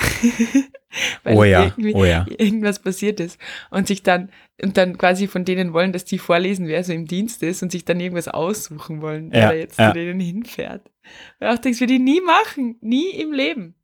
weil 1.22 1.36
oh 1.36 1.44
ja, 1.44 1.72
oh 1.94 2.04
ja. 2.04 2.26
irgendwas 2.36 2.80
passiert 2.80 3.20
ist 3.20 3.38
und 3.70 3.86
sich 3.86 4.02
dann 4.02 4.30
und 4.60 4.76
dann 4.76 4.98
quasi 4.98 5.28
von 5.28 5.44
denen 5.44 5.72
wollen, 5.72 5.92
dass 5.92 6.04
die 6.04 6.18
vorlesen, 6.18 6.66
wer 6.66 6.82
so 6.82 6.92
im 6.92 7.06
Dienst 7.06 7.42
ist 7.42 7.62
und 7.62 7.70
sich 7.70 7.84
dann 7.84 8.00
irgendwas 8.00 8.28
aussuchen 8.28 9.00
wollen, 9.00 9.30
wer 9.30 9.40
ja, 9.40 9.52
jetzt 9.52 9.78
ja. 9.78 9.88
zu 9.88 9.94
denen 9.94 10.20
hinfährt. 10.20 10.90
Und 11.38 11.46
auch 11.46 11.58
denkst, 11.58 11.80
wir 11.80 11.86
die 11.86 12.00
nie 12.00 12.20
machen, 12.20 12.76
nie 12.80 13.10
im 13.10 13.32
Leben. 13.32 13.74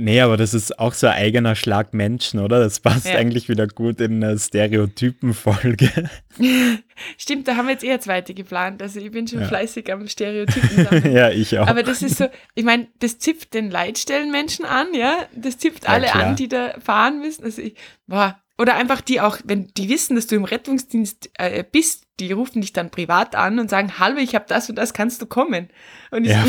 Nee, 0.00 0.20
aber 0.20 0.36
das 0.36 0.54
ist 0.54 0.78
auch 0.78 0.92
so 0.92 1.08
ein 1.08 1.14
eigener 1.14 1.56
Schlag 1.56 1.92
Menschen, 1.92 2.38
oder? 2.38 2.60
Das 2.60 2.78
passt 2.78 3.06
ja. 3.06 3.16
eigentlich 3.16 3.48
wieder 3.48 3.66
gut 3.66 4.00
in 4.00 4.22
eine 4.22 4.38
Stereotypenfolge. 4.38 5.90
Stimmt, 7.18 7.48
da 7.48 7.56
haben 7.56 7.66
wir 7.66 7.72
jetzt 7.72 7.82
eher 7.82 8.00
zweite 8.00 8.32
geplant. 8.32 8.80
Also 8.80 9.00
ich 9.00 9.10
bin 9.10 9.26
schon 9.26 9.40
ja. 9.40 9.48
fleißig 9.48 9.92
am 9.92 10.06
Stereotypen 10.06 10.84
sammeln. 10.84 11.12
ja, 11.12 11.30
ich 11.30 11.58
auch. 11.58 11.66
Aber 11.66 11.82
das 11.82 12.02
ist 12.02 12.18
so, 12.18 12.26
ich 12.54 12.64
meine, 12.64 12.86
das 13.00 13.18
zipft 13.18 13.54
den 13.54 13.72
Leitstellenmenschen 13.72 14.64
an, 14.64 14.94
ja? 14.94 15.26
Das 15.34 15.58
zipft 15.58 15.82
ja, 15.82 15.90
alle 15.90 16.06
klar. 16.06 16.26
an, 16.26 16.36
die 16.36 16.46
da 16.46 16.74
fahren 16.78 17.18
müssen. 17.18 17.42
Also 17.42 17.60
ich, 17.60 17.74
boah, 18.06 18.40
oder 18.56 18.76
einfach 18.76 19.00
die 19.00 19.20
auch, 19.20 19.38
wenn 19.44 19.66
die 19.76 19.88
wissen, 19.88 20.14
dass 20.14 20.28
du 20.28 20.36
im 20.36 20.44
Rettungsdienst 20.44 21.30
äh, 21.34 21.64
bist, 21.68 22.07
die 22.20 22.32
rufen 22.32 22.60
dich 22.60 22.72
dann 22.72 22.90
privat 22.90 23.34
an 23.34 23.58
und 23.58 23.70
sagen, 23.70 23.98
hallo, 23.98 24.18
ich 24.18 24.34
habe 24.34 24.46
das 24.48 24.68
und 24.68 24.76
das, 24.76 24.92
kannst 24.92 25.22
du 25.22 25.26
kommen? 25.26 25.68
Und 26.10 26.24
ich 26.24 26.32
ja, 26.32 26.44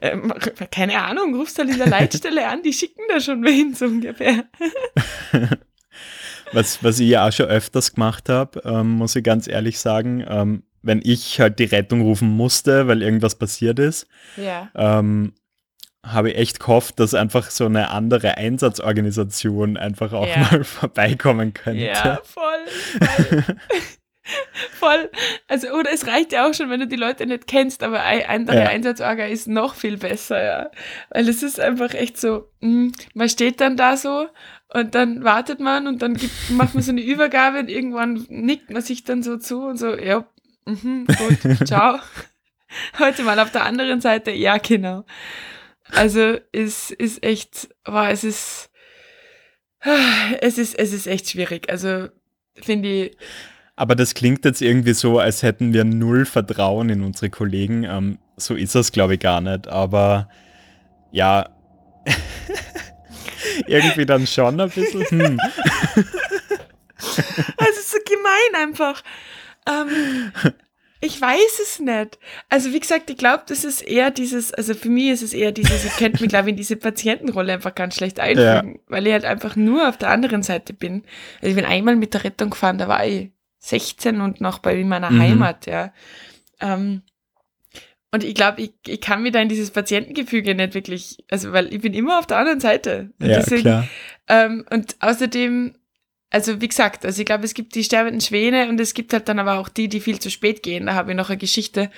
ähm, 0.00 0.32
keine 0.70 1.02
Ahnung, 1.02 1.34
rufst 1.34 1.58
halt 1.58 1.70
in 1.70 1.78
der 1.78 1.88
Leitstelle 1.88 2.46
an, 2.46 2.62
die 2.62 2.72
schicken 2.72 3.02
da 3.08 3.20
schon 3.20 3.42
wen 3.44 3.74
so 3.74 3.86
ungefähr. 3.86 4.44
was, 6.52 6.82
was 6.82 7.00
ich 7.00 7.08
ja 7.08 7.26
auch 7.26 7.32
schon 7.32 7.46
öfters 7.46 7.94
gemacht 7.94 8.28
habe, 8.28 8.60
ähm, 8.64 8.90
muss 8.92 9.16
ich 9.16 9.24
ganz 9.24 9.48
ehrlich 9.48 9.78
sagen, 9.78 10.24
ähm, 10.28 10.62
wenn 10.82 11.00
ich 11.02 11.40
halt 11.40 11.58
die 11.58 11.64
Rettung 11.64 12.02
rufen 12.02 12.28
musste, 12.28 12.86
weil 12.86 13.02
irgendwas 13.02 13.34
passiert 13.34 13.78
ist, 13.78 14.06
ja. 14.36 14.70
ähm, 14.74 15.34
habe 16.06 16.30
ich 16.30 16.38
echt 16.38 16.60
gehofft, 16.60 17.00
dass 17.00 17.14
einfach 17.14 17.50
so 17.50 17.66
eine 17.66 17.90
andere 17.90 18.36
Einsatzorganisation 18.36 19.76
einfach 19.76 20.12
auch 20.12 20.26
ja. 20.26 20.38
mal 20.38 20.64
vorbeikommen 20.64 21.52
könnte. 21.54 21.84
Ja, 21.84 22.20
voll. 22.22 22.44
voll. 23.00 23.44
Voll. 24.72 25.10
Also, 25.46 25.68
oder 25.70 25.92
es 25.92 26.06
reicht 26.06 26.32
ja 26.32 26.48
auch 26.48 26.54
schon, 26.54 26.70
wenn 26.70 26.80
du 26.80 26.86
die 26.86 26.96
Leute 26.96 27.26
nicht 27.26 27.46
kennst, 27.46 27.82
aber 27.82 28.02
ein 28.02 28.26
andere 28.26 28.60
ja. 28.60 28.68
Einsatzorga 28.68 29.26
ist 29.26 29.48
noch 29.48 29.74
viel 29.74 29.96
besser, 29.96 30.42
ja. 30.42 30.70
Weil 31.10 31.28
es 31.28 31.42
ist 31.42 31.60
einfach 31.60 31.94
echt 31.94 32.18
so, 32.18 32.50
mh, 32.60 32.68
hm, 32.68 32.92
man 33.14 33.28
steht 33.28 33.60
dann 33.60 33.76
da 33.76 33.96
so 33.96 34.28
und 34.68 34.94
dann 34.94 35.24
wartet 35.24 35.60
man 35.60 35.86
und 35.86 36.02
dann 36.02 36.14
gibt, 36.14 36.50
macht 36.50 36.74
man 36.74 36.82
so 36.82 36.92
eine 36.92 37.00
Übergabe 37.04 37.58
und 37.60 37.68
irgendwann 37.68 38.26
nickt 38.28 38.70
man 38.70 38.82
sich 38.82 39.04
dann 39.04 39.22
so 39.22 39.38
zu 39.38 39.62
und 39.62 39.78
so, 39.78 39.96
ja, 39.96 40.26
mh, 40.66 41.04
gut, 41.06 41.58
ciao. 41.66 41.98
Heute 42.98 43.22
mal 43.22 43.38
auf 43.38 43.50
der 43.50 43.64
anderen 43.64 44.00
Seite, 44.00 44.30
ja, 44.30 44.58
genau. 44.58 45.04
Also 45.90 46.38
es 46.52 46.90
ist 46.90 47.22
echt, 47.22 47.68
wow, 47.86 48.08
es 48.10 48.24
ist, 48.24 48.70
es 50.40 50.58
ist, 50.58 50.78
es 50.78 50.92
ist 50.92 51.06
echt 51.06 51.30
schwierig. 51.30 51.70
Also 51.70 52.08
finde 52.54 52.88
ich. 52.88 53.16
Aber 53.78 53.94
das 53.94 54.14
klingt 54.14 54.44
jetzt 54.44 54.60
irgendwie 54.60 54.92
so, 54.92 55.20
als 55.20 55.44
hätten 55.44 55.72
wir 55.72 55.84
null 55.84 56.24
Vertrauen 56.24 56.90
in 56.90 57.00
unsere 57.00 57.30
Kollegen. 57.30 57.84
Ähm, 57.84 58.18
so 58.36 58.56
ist 58.56 58.74
das, 58.74 58.90
glaube 58.90 59.14
ich, 59.14 59.20
gar 59.20 59.40
nicht. 59.40 59.68
Aber 59.68 60.28
ja, 61.12 61.48
irgendwie 63.68 64.04
dann 64.04 64.26
schon 64.26 64.60
ein 64.60 64.68
bisschen. 64.68 65.04
Hm. 65.04 65.38
Es 66.96 67.68
ist 67.78 67.92
so 67.92 67.98
gemein 68.04 68.66
einfach. 68.66 69.04
Ähm, 69.68 70.32
ich 71.00 71.20
weiß 71.20 71.60
es 71.62 71.78
nicht. 71.78 72.18
Also 72.48 72.72
wie 72.72 72.80
gesagt, 72.80 73.08
ich 73.10 73.16
glaube, 73.16 73.44
das 73.46 73.62
ist 73.62 73.82
eher 73.82 74.10
dieses, 74.10 74.52
also 74.52 74.74
für 74.74 74.88
mich 74.88 75.10
ist 75.10 75.22
es 75.22 75.32
eher 75.32 75.52
dieses, 75.52 75.84
ich 75.84 75.96
könnte 75.98 76.20
mich, 76.20 76.30
glaube 76.30 76.48
ich, 76.48 76.54
in 76.54 76.56
diese 76.56 76.74
Patientenrolle 76.74 77.52
einfach 77.52 77.76
ganz 77.76 77.94
schlecht 77.94 78.18
einfügen, 78.18 78.74
ja. 78.74 78.80
weil 78.88 79.06
ich 79.06 79.12
halt 79.12 79.24
einfach 79.24 79.54
nur 79.54 79.88
auf 79.88 79.98
der 79.98 80.10
anderen 80.10 80.42
Seite 80.42 80.72
bin. 80.72 81.04
Also 81.36 81.50
ich 81.50 81.54
bin 81.54 81.64
einmal 81.64 81.94
mit 81.94 82.14
der 82.14 82.24
Rettung 82.24 82.50
gefahren, 82.50 82.78
da 82.78 82.88
war 82.88 83.06
ich 83.06 83.30
16 83.58 84.20
und 84.20 84.40
noch 84.40 84.58
bei 84.58 84.82
meiner 84.84 85.10
mhm. 85.10 85.20
Heimat, 85.20 85.66
ja. 85.66 85.92
Ähm, 86.60 87.02
und 88.10 88.24
ich 88.24 88.34
glaube, 88.34 88.62
ich, 88.62 88.72
ich 88.86 89.00
kann 89.00 89.22
mir 89.22 89.30
da 89.30 89.40
in 89.40 89.50
dieses 89.50 89.70
Patientengefüge 89.70 90.54
nicht 90.54 90.74
wirklich, 90.74 91.24
also 91.30 91.52
weil 91.52 91.72
ich 91.72 91.82
bin 91.82 91.92
immer 91.92 92.18
auf 92.18 92.26
der 92.26 92.38
anderen 92.38 92.60
Seite. 92.60 93.10
Und 93.20 93.26
ja, 93.28 93.36
deswegen, 93.36 93.62
klar. 93.62 93.88
Ähm, 94.28 94.64
und 94.70 94.96
außerdem 95.00 95.74
also 96.30 96.60
wie 96.60 96.68
gesagt, 96.68 97.06
also 97.06 97.20
ich 97.20 97.26
glaube, 97.26 97.44
es 97.44 97.54
gibt 97.54 97.74
die 97.74 97.84
sterbenden 97.84 98.20
Schwäne 98.20 98.68
und 98.68 98.78
es 98.80 98.94
gibt 98.94 99.12
halt 99.12 99.28
dann 99.28 99.38
aber 99.38 99.58
auch 99.58 99.68
die, 99.68 99.88
die 99.88 100.00
viel 100.00 100.18
zu 100.18 100.30
spät 100.30 100.62
gehen. 100.62 100.86
Da 100.86 100.94
habe 100.94 101.12
ich 101.12 101.16
noch 101.16 101.30
eine 101.30 101.38
Geschichte, 101.38 101.90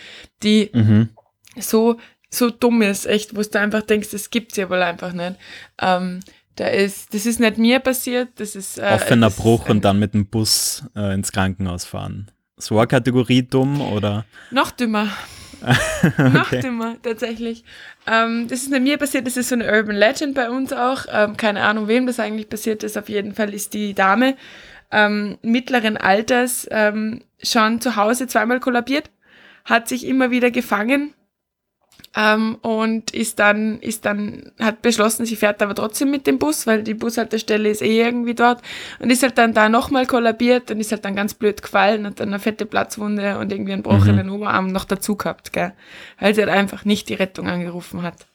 die 0.42 0.70
mhm. 0.72 1.08
so, 1.56 1.98
so 2.30 2.50
dumm 2.50 2.82
ist, 2.82 3.06
echt, 3.06 3.36
wo 3.36 3.42
du 3.42 3.58
einfach 3.58 3.82
denkst, 3.82 4.10
das 4.10 4.30
gibt's 4.30 4.56
ja 4.56 4.70
wohl 4.70 4.82
einfach 4.82 5.12
nicht. 5.12 5.36
Ähm, 5.80 6.20
Da 6.56 6.66
ist, 6.66 7.14
das 7.14 7.26
ist 7.26 7.40
nicht 7.40 7.58
mir 7.58 7.78
passiert, 7.78 8.28
das 8.36 8.54
ist. 8.54 8.78
Äh, 8.78 8.92
Offener 8.94 9.28
das 9.28 9.36
Bruch 9.36 9.64
ist 9.64 9.70
und 9.70 9.84
dann 9.84 9.98
mit 9.98 10.14
dem 10.14 10.26
Bus 10.26 10.84
äh, 10.94 11.14
ins 11.14 11.32
Krankenhaus 11.32 11.84
fahren. 11.84 12.30
So 12.56 12.78
eine 12.78 12.86
Kategorie 12.86 13.42
dumm 13.42 13.80
oder? 13.80 14.26
Noch 14.50 14.70
dümmer. 14.70 15.08
okay. 15.62 16.30
Noch 16.30 16.50
dümmer, 16.50 16.96
tatsächlich. 17.02 17.64
Ähm, 18.06 18.48
das 18.48 18.62
ist 18.62 18.70
nicht 18.70 18.82
mir 18.82 18.98
passiert, 18.98 19.26
das 19.26 19.36
ist 19.36 19.48
so 19.48 19.54
eine 19.54 19.70
Urban 19.70 19.96
Legend 19.96 20.34
bei 20.34 20.50
uns 20.50 20.72
auch. 20.72 21.06
Ähm, 21.10 21.36
keine 21.36 21.62
Ahnung, 21.62 21.88
wem 21.88 22.06
das 22.06 22.20
eigentlich 22.20 22.48
passiert 22.48 22.82
ist. 22.82 22.98
Auf 22.98 23.08
jeden 23.08 23.34
Fall 23.34 23.54
ist 23.54 23.72
die 23.74 23.94
Dame 23.94 24.36
ähm, 24.90 25.38
mittleren 25.42 25.96
Alters 25.96 26.66
ähm, 26.70 27.22
schon 27.42 27.80
zu 27.80 27.96
Hause 27.96 28.26
zweimal 28.26 28.60
kollabiert, 28.60 29.10
hat 29.64 29.88
sich 29.88 30.06
immer 30.06 30.30
wieder 30.30 30.50
gefangen 30.50 31.14
ähm, 32.16 32.56
und 32.62 33.12
ist 33.12 33.38
dann, 33.38 33.78
ist 33.78 34.04
dann, 34.04 34.50
hat 34.58 34.82
beschlossen, 34.82 35.26
sie 35.26 35.36
fährt 35.36 35.62
aber 35.62 35.74
trotzdem 35.74 36.10
mit 36.10 36.26
dem 36.26 36.38
Bus, 36.38 36.66
weil 36.66 36.82
die 36.82 36.94
Bushaltestelle 36.94 37.68
ist 37.68 37.82
eh 37.82 38.00
irgendwie 38.00 38.34
dort 38.34 38.62
und 38.98 39.10
ist 39.10 39.22
halt 39.22 39.38
dann 39.38 39.54
da 39.54 39.68
nochmal 39.68 40.06
kollabiert 40.06 40.70
und 40.70 40.80
ist 40.80 40.90
halt 40.90 41.04
dann 41.04 41.14
ganz 41.14 41.34
blöd 41.34 41.62
gefallen, 41.62 42.06
hat 42.06 42.18
dann 42.18 42.28
eine 42.30 42.40
fette 42.40 42.66
Platzwunde 42.66 43.38
und 43.38 43.52
irgendwie 43.52 43.74
einen 43.74 43.84
brochenen 43.84 44.26
mhm. 44.26 44.34
Oberarm 44.34 44.66
noch 44.68 44.84
dazu 44.84 45.14
gehabt, 45.14 45.52
gell? 45.52 45.72
Weil 46.18 46.34
sie 46.34 46.40
halt 46.40 46.50
einfach 46.50 46.84
nicht 46.84 47.08
die 47.08 47.14
Rettung 47.14 47.48
angerufen 47.48 48.02
hat. 48.02 48.26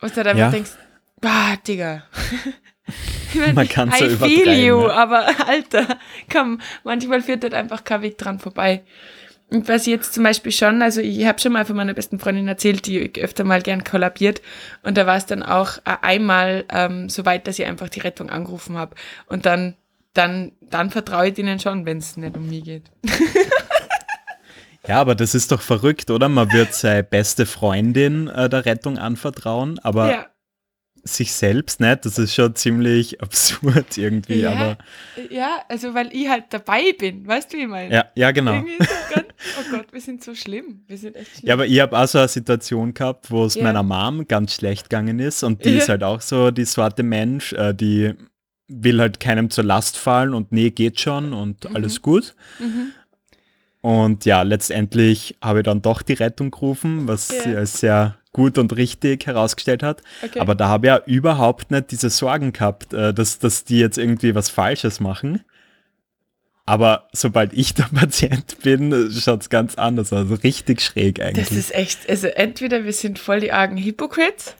Und 0.00 0.12
du 0.12 0.16
halt 0.16 0.26
einfach 0.26 0.40
ja. 0.40 0.50
denkst, 0.50 0.72
bah, 1.20 1.56
Digga. 1.66 2.02
Man 3.54 3.68
kann 3.68 3.92
so 3.92 4.08
feel 4.08 4.52
you, 4.52 4.86
ne? 4.86 4.92
aber 4.92 5.28
Alter, 5.46 5.98
komm, 6.32 6.60
manchmal 6.82 7.20
führt 7.20 7.42
halt 7.42 7.54
einfach 7.54 7.84
kein 7.84 8.02
Weg 8.02 8.18
dran 8.18 8.38
vorbei. 8.38 8.82
Und 9.50 9.66
was 9.66 9.82
ich 9.82 9.88
jetzt 9.88 10.12
zum 10.12 10.24
Beispiel 10.24 10.52
schon, 10.52 10.82
also 10.82 11.00
ich 11.00 11.24
habe 11.24 11.38
schon 11.38 11.52
mal 11.52 11.64
von 11.64 11.76
meiner 11.76 11.94
besten 11.94 12.18
Freundin 12.18 12.48
erzählt, 12.48 12.86
die 12.86 13.12
öfter 13.20 13.44
mal 13.44 13.62
gern 13.62 13.82
kollabiert. 13.82 14.42
Und 14.82 14.98
da 14.98 15.06
war 15.06 15.16
es 15.16 15.24
dann 15.24 15.42
auch 15.42 15.78
äh, 15.78 15.96
einmal 16.02 16.64
ähm, 16.68 17.08
so 17.08 17.24
weit, 17.24 17.46
dass 17.46 17.58
ich 17.58 17.64
einfach 17.64 17.88
die 17.88 18.00
Rettung 18.00 18.28
angerufen 18.28 18.76
habe. 18.76 18.94
Und 19.26 19.46
dann, 19.46 19.74
dann, 20.12 20.52
dann 20.60 20.90
vertraue 20.90 21.28
ich 21.28 21.38
ihnen 21.38 21.58
schon, 21.60 21.86
wenn 21.86 21.98
es 21.98 22.16
nicht 22.18 22.36
um 22.36 22.48
mich 22.48 22.64
geht. 22.64 22.90
Ja, 24.86 25.00
aber 25.00 25.14
das 25.14 25.34
ist 25.34 25.52
doch 25.52 25.60
verrückt, 25.60 26.10
oder? 26.10 26.30
Man 26.30 26.50
wird 26.50 26.72
seine 26.72 27.02
beste 27.02 27.44
Freundin 27.44 28.28
äh, 28.28 28.48
der 28.48 28.64
Rettung 28.64 28.96
anvertrauen, 28.96 29.78
aber 29.80 30.10
ja 30.10 30.26
sich 31.04 31.32
selbst 31.32 31.80
nicht. 31.80 32.04
Das 32.04 32.18
ist 32.18 32.34
schon 32.34 32.54
ziemlich 32.54 33.20
absurd 33.22 33.96
irgendwie. 33.96 34.40
Ja, 34.40 34.52
aber 34.52 34.78
ja 35.30 35.62
also 35.68 35.94
weil 35.94 36.10
ich 36.12 36.28
halt 36.28 36.44
dabei 36.50 36.92
bin, 36.98 37.26
weißt 37.26 37.52
du, 37.52 37.56
wie 37.56 37.62
ich 37.62 37.68
meine? 37.68 37.94
Ja, 37.94 38.04
ja 38.14 38.30
genau. 38.30 38.62
oh 39.58 39.70
Gott, 39.70 39.86
wir 39.92 40.00
sind 40.00 40.22
so 40.22 40.34
schlimm. 40.34 40.82
Wir 40.86 40.98
sind 40.98 41.16
echt 41.16 41.38
schlimm. 41.38 41.48
Ja, 41.48 41.54
aber 41.54 41.66
ich 41.66 41.80
habe 41.80 41.98
auch 41.98 42.06
so 42.06 42.18
eine 42.18 42.28
Situation 42.28 42.94
gehabt, 42.94 43.30
wo 43.30 43.44
es 43.44 43.54
ja. 43.54 43.64
meiner 43.64 43.82
Mom 43.82 44.26
ganz 44.26 44.54
schlecht 44.54 44.90
gegangen 44.90 45.18
ist 45.18 45.42
und 45.42 45.64
die 45.64 45.70
ja. 45.70 45.78
ist 45.78 45.88
halt 45.88 46.02
auch 46.02 46.20
so 46.20 46.50
die 46.50 46.64
Sorte 46.64 47.02
Mensch, 47.02 47.52
äh, 47.52 47.74
die 47.74 48.14
will 48.68 49.00
halt 49.00 49.20
keinem 49.20 49.50
zur 49.50 49.64
Last 49.64 49.96
fallen 49.96 50.34
und 50.34 50.52
nee, 50.52 50.70
geht 50.70 51.00
schon 51.00 51.32
und 51.32 51.68
mhm. 51.68 51.76
alles 51.76 52.02
gut. 52.02 52.34
Mhm. 52.58 52.92
Und 53.80 54.24
ja, 54.24 54.42
letztendlich 54.42 55.36
habe 55.40 55.60
ich 55.60 55.64
dann 55.64 55.82
doch 55.82 56.02
die 56.02 56.14
Rettung 56.14 56.50
gerufen, 56.50 57.06
was 57.06 57.30
als 57.46 57.80
sehr 57.80 58.18
gut 58.32 58.58
und 58.58 58.76
richtig 58.76 59.26
herausgestellt 59.26 59.82
hat. 59.82 60.02
Okay. 60.22 60.40
Aber 60.40 60.54
da 60.54 60.68
habe 60.68 60.86
ich 60.86 60.90
ja 60.90 61.00
überhaupt 61.06 61.70
nicht 61.70 61.90
diese 61.90 62.10
Sorgen 62.10 62.52
gehabt, 62.52 62.92
äh, 62.92 63.14
dass, 63.14 63.38
dass 63.38 63.64
die 63.64 63.78
jetzt 63.78 63.98
irgendwie 63.98 64.34
was 64.34 64.50
Falsches 64.50 65.00
machen. 65.00 65.42
Aber 66.68 67.08
sobald 67.12 67.54
ich 67.54 67.72
der 67.72 67.84
Patient 67.94 68.58
bin, 68.62 69.10
schaut 69.10 69.40
es 69.40 69.48
ganz 69.48 69.76
anders 69.76 70.12
aus. 70.12 70.20
Also 70.20 70.34
richtig 70.34 70.82
schräg 70.82 71.20
eigentlich. 71.20 71.48
Das 71.48 71.56
ist 71.56 71.74
echt, 71.74 72.08
also 72.10 72.26
entweder 72.26 72.84
wir 72.84 72.92
sind 72.92 73.18
voll 73.18 73.40
die 73.40 73.52
argen 73.52 73.78
Hypocrites, 73.78 74.54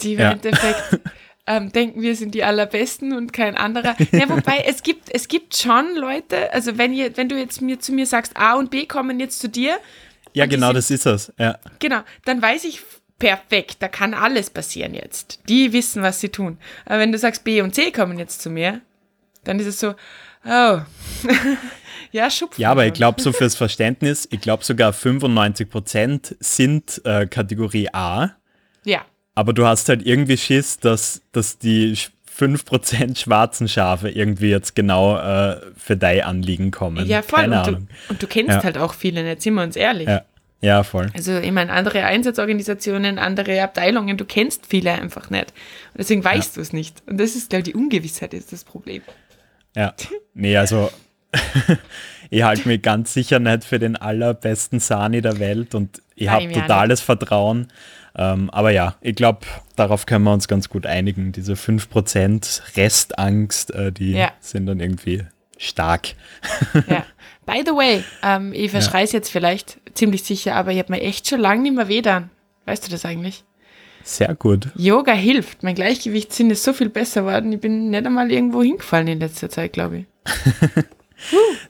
die 0.00 0.14
im 0.14 0.20
ja. 0.20 0.32
Endeffekt 0.32 1.00
ähm, 1.46 1.70
denken, 1.70 2.00
wir 2.00 2.16
sind 2.16 2.34
die 2.34 2.44
allerbesten 2.44 3.14
und 3.14 3.34
kein 3.34 3.58
anderer. 3.58 3.94
Ja, 4.10 4.26
wobei 4.30 4.64
es 4.66 4.82
gibt, 4.82 5.14
es 5.14 5.28
gibt 5.28 5.54
schon 5.54 5.94
Leute, 5.96 6.50
also 6.54 6.78
wenn, 6.78 6.94
ihr, 6.94 7.14
wenn 7.18 7.28
du 7.28 7.38
jetzt 7.38 7.60
mir 7.60 7.78
zu 7.78 7.92
mir 7.92 8.06
sagst, 8.06 8.38
A 8.38 8.54
und 8.54 8.70
B 8.70 8.86
kommen 8.86 9.20
jetzt 9.20 9.40
zu 9.40 9.48
dir, 9.50 9.76
ja, 10.32 10.46
genau, 10.46 10.68
sind, 10.68 10.76
das 10.76 10.90
ist 10.90 11.06
es. 11.06 11.32
Ja. 11.38 11.58
Genau, 11.78 12.00
dann 12.24 12.40
weiß 12.40 12.64
ich 12.64 12.80
perfekt, 13.18 13.76
da 13.80 13.88
kann 13.88 14.14
alles 14.14 14.48
passieren 14.48 14.94
jetzt. 14.94 15.40
Die 15.48 15.74
wissen, 15.74 16.02
was 16.02 16.20
sie 16.20 16.30
tun. 16.30 16.56
Aber 16.86 16.98
wenn 17.00 17.12
du 17.12 17.18
sagst, 17.18 17.44
B 17.44 17.60
und 17.60 17.74
C 17.74 17.92
kommen 17.92 18.18
jetzt 18.18 18.40
zu 18.40 18.48
mir, 18.48 18.80
dann 19.44 19.60
ist 19.60 19.66
es 19.66 19.78
so, 19.78 19.94
oh, 20.44 20.80
ja, 22.12 22.30
schupfen. 22.30 22.60
Ja, 22.60 22.70
aber 22.70 22.86
ich 22.86 22.92
glaube, 22.92 23.20
so 23.20 23.32
fürs 23.32 23.54
Verständnis, 23.54 24.28
ich 24.30 24.40
glaube 24.40 24.64
sogar 24.64 24.92
95 24.92 25.68
Prozent 25.68 26.36
sind 26.40 27.00
äh, 27.04 27.26
Kategorie 27.26 27.88
A. 27.92 28.30
Ja. 28.84 29.04
Aber 29.34 29.52
du 29.52 29.66
hast 29.66 29.88
halt 29.88 30.06
irgendwie 30.06 30.36
Schiss, 30.36 30.78
dass, 30.78 31.22
dass 31.32 31.58
die 31.58 31.96
5% 32.38 33.18
schwarzen 33.18 33.68
Schafe 33.68 34.10
irgendwie 34.10 34.50
jetzt 34.50 34.74
genau 34.74 35.16
äh, 35.18 35.60
für 35.76 35.96
dein 35.96 36.22
Anliegen 36.22 36.70
kommen. 36.70 37.06
Ja, 37.06 37.22
voll. 37.22 37.40
Keine 37.40 37.60
und, 37.60 37.68
Ahnung. 37.68 37.88
Du, 37.88 38.12
und 38.12 38.22
du 38.22 38.26
kennst 38.26 38.50
ja. 38.50 38.62
halt 38.62 38.78
auch 38.78 38.94
viele 38.94 39.22
nicht, 39.22 39.42
sind 39.42 39.54
wir 39.54 39.62
uns 39.62 39.76
ehrlich. 39.76 40.08
Ja. 40.08 40.22
ja, 40.60 40.82
voll. 40.82 41.10
Also 41.14 41.38
ich 41.38 41.52
meine, 41.52 41.72
andere 41.72 42.04
Einsatzorganisationen, 42.04 43.18
andere 43.18 43.62
Abteilungen, 43.62 44.16
du 44.16 44.24
kennst 44.24 44.66
viele 44.66 44.92
einfach 44.92 45.30
nicht. 45.30 45.50
Und 45.92 45.98
deswegen 45.98 46.24
weißt 46.24 46.56
ja. 46.56 46.60
du 46.60 46.60
es 46.60 46.72
nicht. 46.72 47.02
Und 47.06 47.18
das 47.18 47.36
ist, 47.36 47.50
glaube 47.50 47.60
ich, 47.60 47.72
die 47.72 47.74
Ungewissheit 47.74 48.34
ist 48.34 48.52
das 48.52 48.64
Problem. 48.64 49.02
Ja, 49.76 49.94
nee, 50.34 50.56
also 50.56 50.90
ich 52.30 52.42
halte 52.42 52.68
mich 52.68 52.82
ganz 52.82 53.12
sicher 53.12 53.38
nicht 53.38 53.64
für 53.64 53.78
den 53.78 53.96
allerbesten 53.96 54.80
Sani 54.80 55.20
der 55.20 55.38
Welt 55.38 55.74
und 55.74 56.02
ich 56.14 56.28
habe 56.28 56.50
totales 56.52 57.00
Vertrauen 57.00 57.68
ähm, 58.16 58.48
aber 58.50 58.70
ja, 58.70 58.94
ich 59.00 59.16
glaube, 59.16 59.40
darauf 59.76 60.06
können 60.06 60.24
wir 60.24 60.32
uns 60.32 60.46
ganz 60.46 60.68
gut 60.68 60.86
einigen. 60.86 61.32
Diese 61.32 61.54
5% 61.54 62.76
Restangst, 62.76 63.74
äh, 63.74 63.92
die 63.92 64.12
ja. 64.12 64.32
sind 64.40 64.66
dann 64.66 64.80
irgendwie 64.80 65.24
stark. 65.58 66.14
Ja. 66.88 67.04
By 67.46 67.62
the 67.64 67.72
way, 67.72 68.02
ähm, 68.22 68.54
ich 68.54 68.70
verschreie 68.70 69.04
es 69.04 69.12
ja. 69.12 69.18
jetzt 69.18 69.30
vielleicht 69.30 69.78
ziemlich 69.92 70.22
sicher, 70.22 70.54
aber 70.54 70.72
ich 70.72 70.78
habe 70.78 70.92
mir 70.92 71.02
echt 71.02 71.28
schon 71.28 71.40
lange 71.40 71.60
nicht 71.60 71.76
mehr 71.76 71.88
weh 71.88 72.02
Weißt 72.64 72.86
du 72.86 72.90
das 72.90 73.04
eigentlich? 73.04 73.44
Sehr 74.04 74.34
gut. 74.34 74.68
Yoga 74.76 75.12
hilft. 75.12 75.62
Mein 75.62 75.74
Gleichgewichtssinn 75.74 76.50
ist 76.50 76.62
so 76.62 76.74
viel 76.74 76.90
besser 76.90 77.22
geworden. 77.22 77.52
Ich 77.52 77.60
bin 77.60 77.90
nicht 77.90 78.04
einmal 78.04 78.30
irgendwo 78.30 78.62
hingefallen 78.62 79.08
in 79.08 79.18
letzter 79.18 79.48
Zeit, 79.48 79.72
glaube 79.72 79.98
ich. 79.98 80.06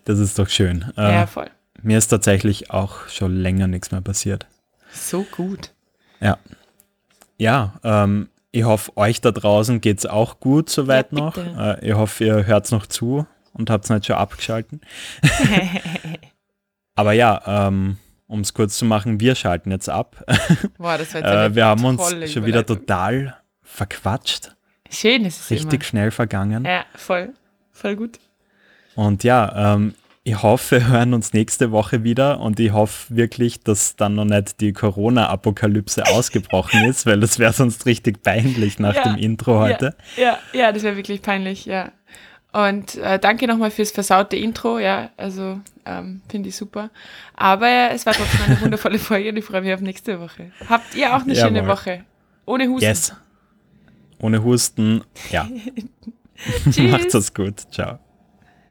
das 0.05 0.19
ist 0.19 0.39
doch 0.39 0.49
schön. 0.49 0.85
Äh, 0.97 1.13
ja, 1.13 1.27
voll. 1.29 1.49
Mir 1.83 1.97
ist 1.97 2.09
tatsächlich 2.09 2.71
auch 2.71 3.09
schon 3.09 3.37
länger 3.37 3.69
nichts 3.69 3.93
mehr 3.93 4.01
passiert. 4.01 4.47
So 4.91 5.23
gut. 5.23 5.73
Ja. 6.21 6.39
Ja, 7.39 7.75
ähm, 7.85 8.29
ich 8.51 8.65
hoffe, 8.65 8.97
euch 8.97 9.21
da 9.21 9.31
draußen 9.31 9.81
geht 9.81 9.99
es 9.99 10.07
auch 10.07 10.41
gut 10.41 10.71
soweit 10.71 11.13
ja, 11.13 11.19
noch. 11.19 11.37
Äh, 11.37 11.87
ich 11.87 11.95
hoffe, 11.95 12.25
ihr 12.25 12.47
hört 12.47 12.71
noch 12.73 12.87
zu 12.87 13.27
und 13.53 13.71
habt 13.71 13.85
es 13.85 13.91
nicht 13.91 14.07
schon 14.07 14.17
abgeschalten. 14.17 14.81
Aber 16.97 17.13
ja, 17.13 17.69
ähm, 17.69 17.99
um 18.27 18.41
es 18.41 18.55
kurz 18.55 18.79
zu 18.79 18.85
machen, 18.85 19.21
wir 19.21 19.35
schalten 19.35 19.71
jetzt 19.71 19.89
ab. 19.89 20.25
Boah, 20.79 20.99
das 20.99 21.15
wird 21.15 21.25
äh, 21.25 21.55
wir 21.55 21.67
haben 21.67 21.85
uns 21.85 22.03
schon 22.33 22.47
wieder 22.47 22.65
total 22.65 23.37
verquatscht. 23.63 24.53
Schön 24.91 25.25
ist 25.25 25.41
es 25.41 25.51
Richtig 25.51 25.73
immer. 25.75 25.85
schnell 25.85 26.11
vergangen. 26.11 26.65
Ja, 26.65 26.85
voll. 26.95 27.33
Voll 27.73 27.97
gut. 27.97 28.19
Und 28.95 29.25
ja, 29.25 29.75
ähm, 29.75 29.95
ich 30.23 30.43
hoffe, 30.43 30.81
wir 30.81 30.89
hören 30.89 31.13
uns 31.13 31.33
nächste 31.33 31.71
Woche 31.71 32.03
wieder 32.03 32.41
und 32.41 32.59
ich 32.59 32.73
hoffe 32.73 33.15
wirklich, 33.15 33.61
dass 33.63 33.97
dann 33.97 34.15
noch 34.15 34.25
nicht 34.25 34.61
die 34.61 34.73
Corona-Apokalypse 34.73 36.07
ausgebrochen 36.15 36.85
ist, 36.85 37.05
weil 37.05 37.21
das 37.21 37.39
wäre 37.39 37.53
sonst 37.53 37.85
richtig 37.85 38.23
peinlich 38.23 38.79
nach 38.79 38.95
ja, 38.95 39.03
dem 39.03 39.17
Intro 39.17 39.59
heute. 39.59 39.95
Ja, 40.17 40.39
ja, 40.53 40.61
ja 40.61 40.73
das 40.73 40.83
wäre 40.83 40.97
wirklich 40.97 41.21
peinlich, 41.21 41.67
ja. 41.67 41.93
Und 42.55 42.95
äh, 42.99 43.19
danke 43.19 43.49
nochmal 43.49 43.73
fürs 43.73 43.91
versaute 43.91 44.37
Intro, 44.37 44.79
ja, 44.79 45.11
also 45.17 45.61
ähm, 45.85 46.23
finde 46.29 46.51
ich 46.51 46.57
super. 46.57 46.91
Aber 47.35 47.91
es 47.91 48.07
war 48.07 48.13
trotzdem 48.13 48.43
eine 48.47 48.61
wundervolle 48.61 48.99
Folge 49.01 49.31
und 49.31 49.37
ich 49.37 49.45
freue 49.45 49.61
mich 49.61 49.75
auf 49.75 49.81
nächste 49.81 50.21
Woche. 50.21 50.53
Habt 50.69 50.95
ihr 50.95 51.17
auch 51.17 51.23
eine 51.23 51.35
Jawohl. 51.35 51.49
schöne 51.49 51.67
Woche? 51.67 52.05
Ohne 52.47 52.69
Husten? 52.69 52.85
Yes. 52.85 53.13
Ohne 54.21 54.45
Husten, 54.45 55.03
ja. 55.33 55.49
Macht's 56.79 57.35
gut. 57.35 57.61
Ciao. 57.73 57.99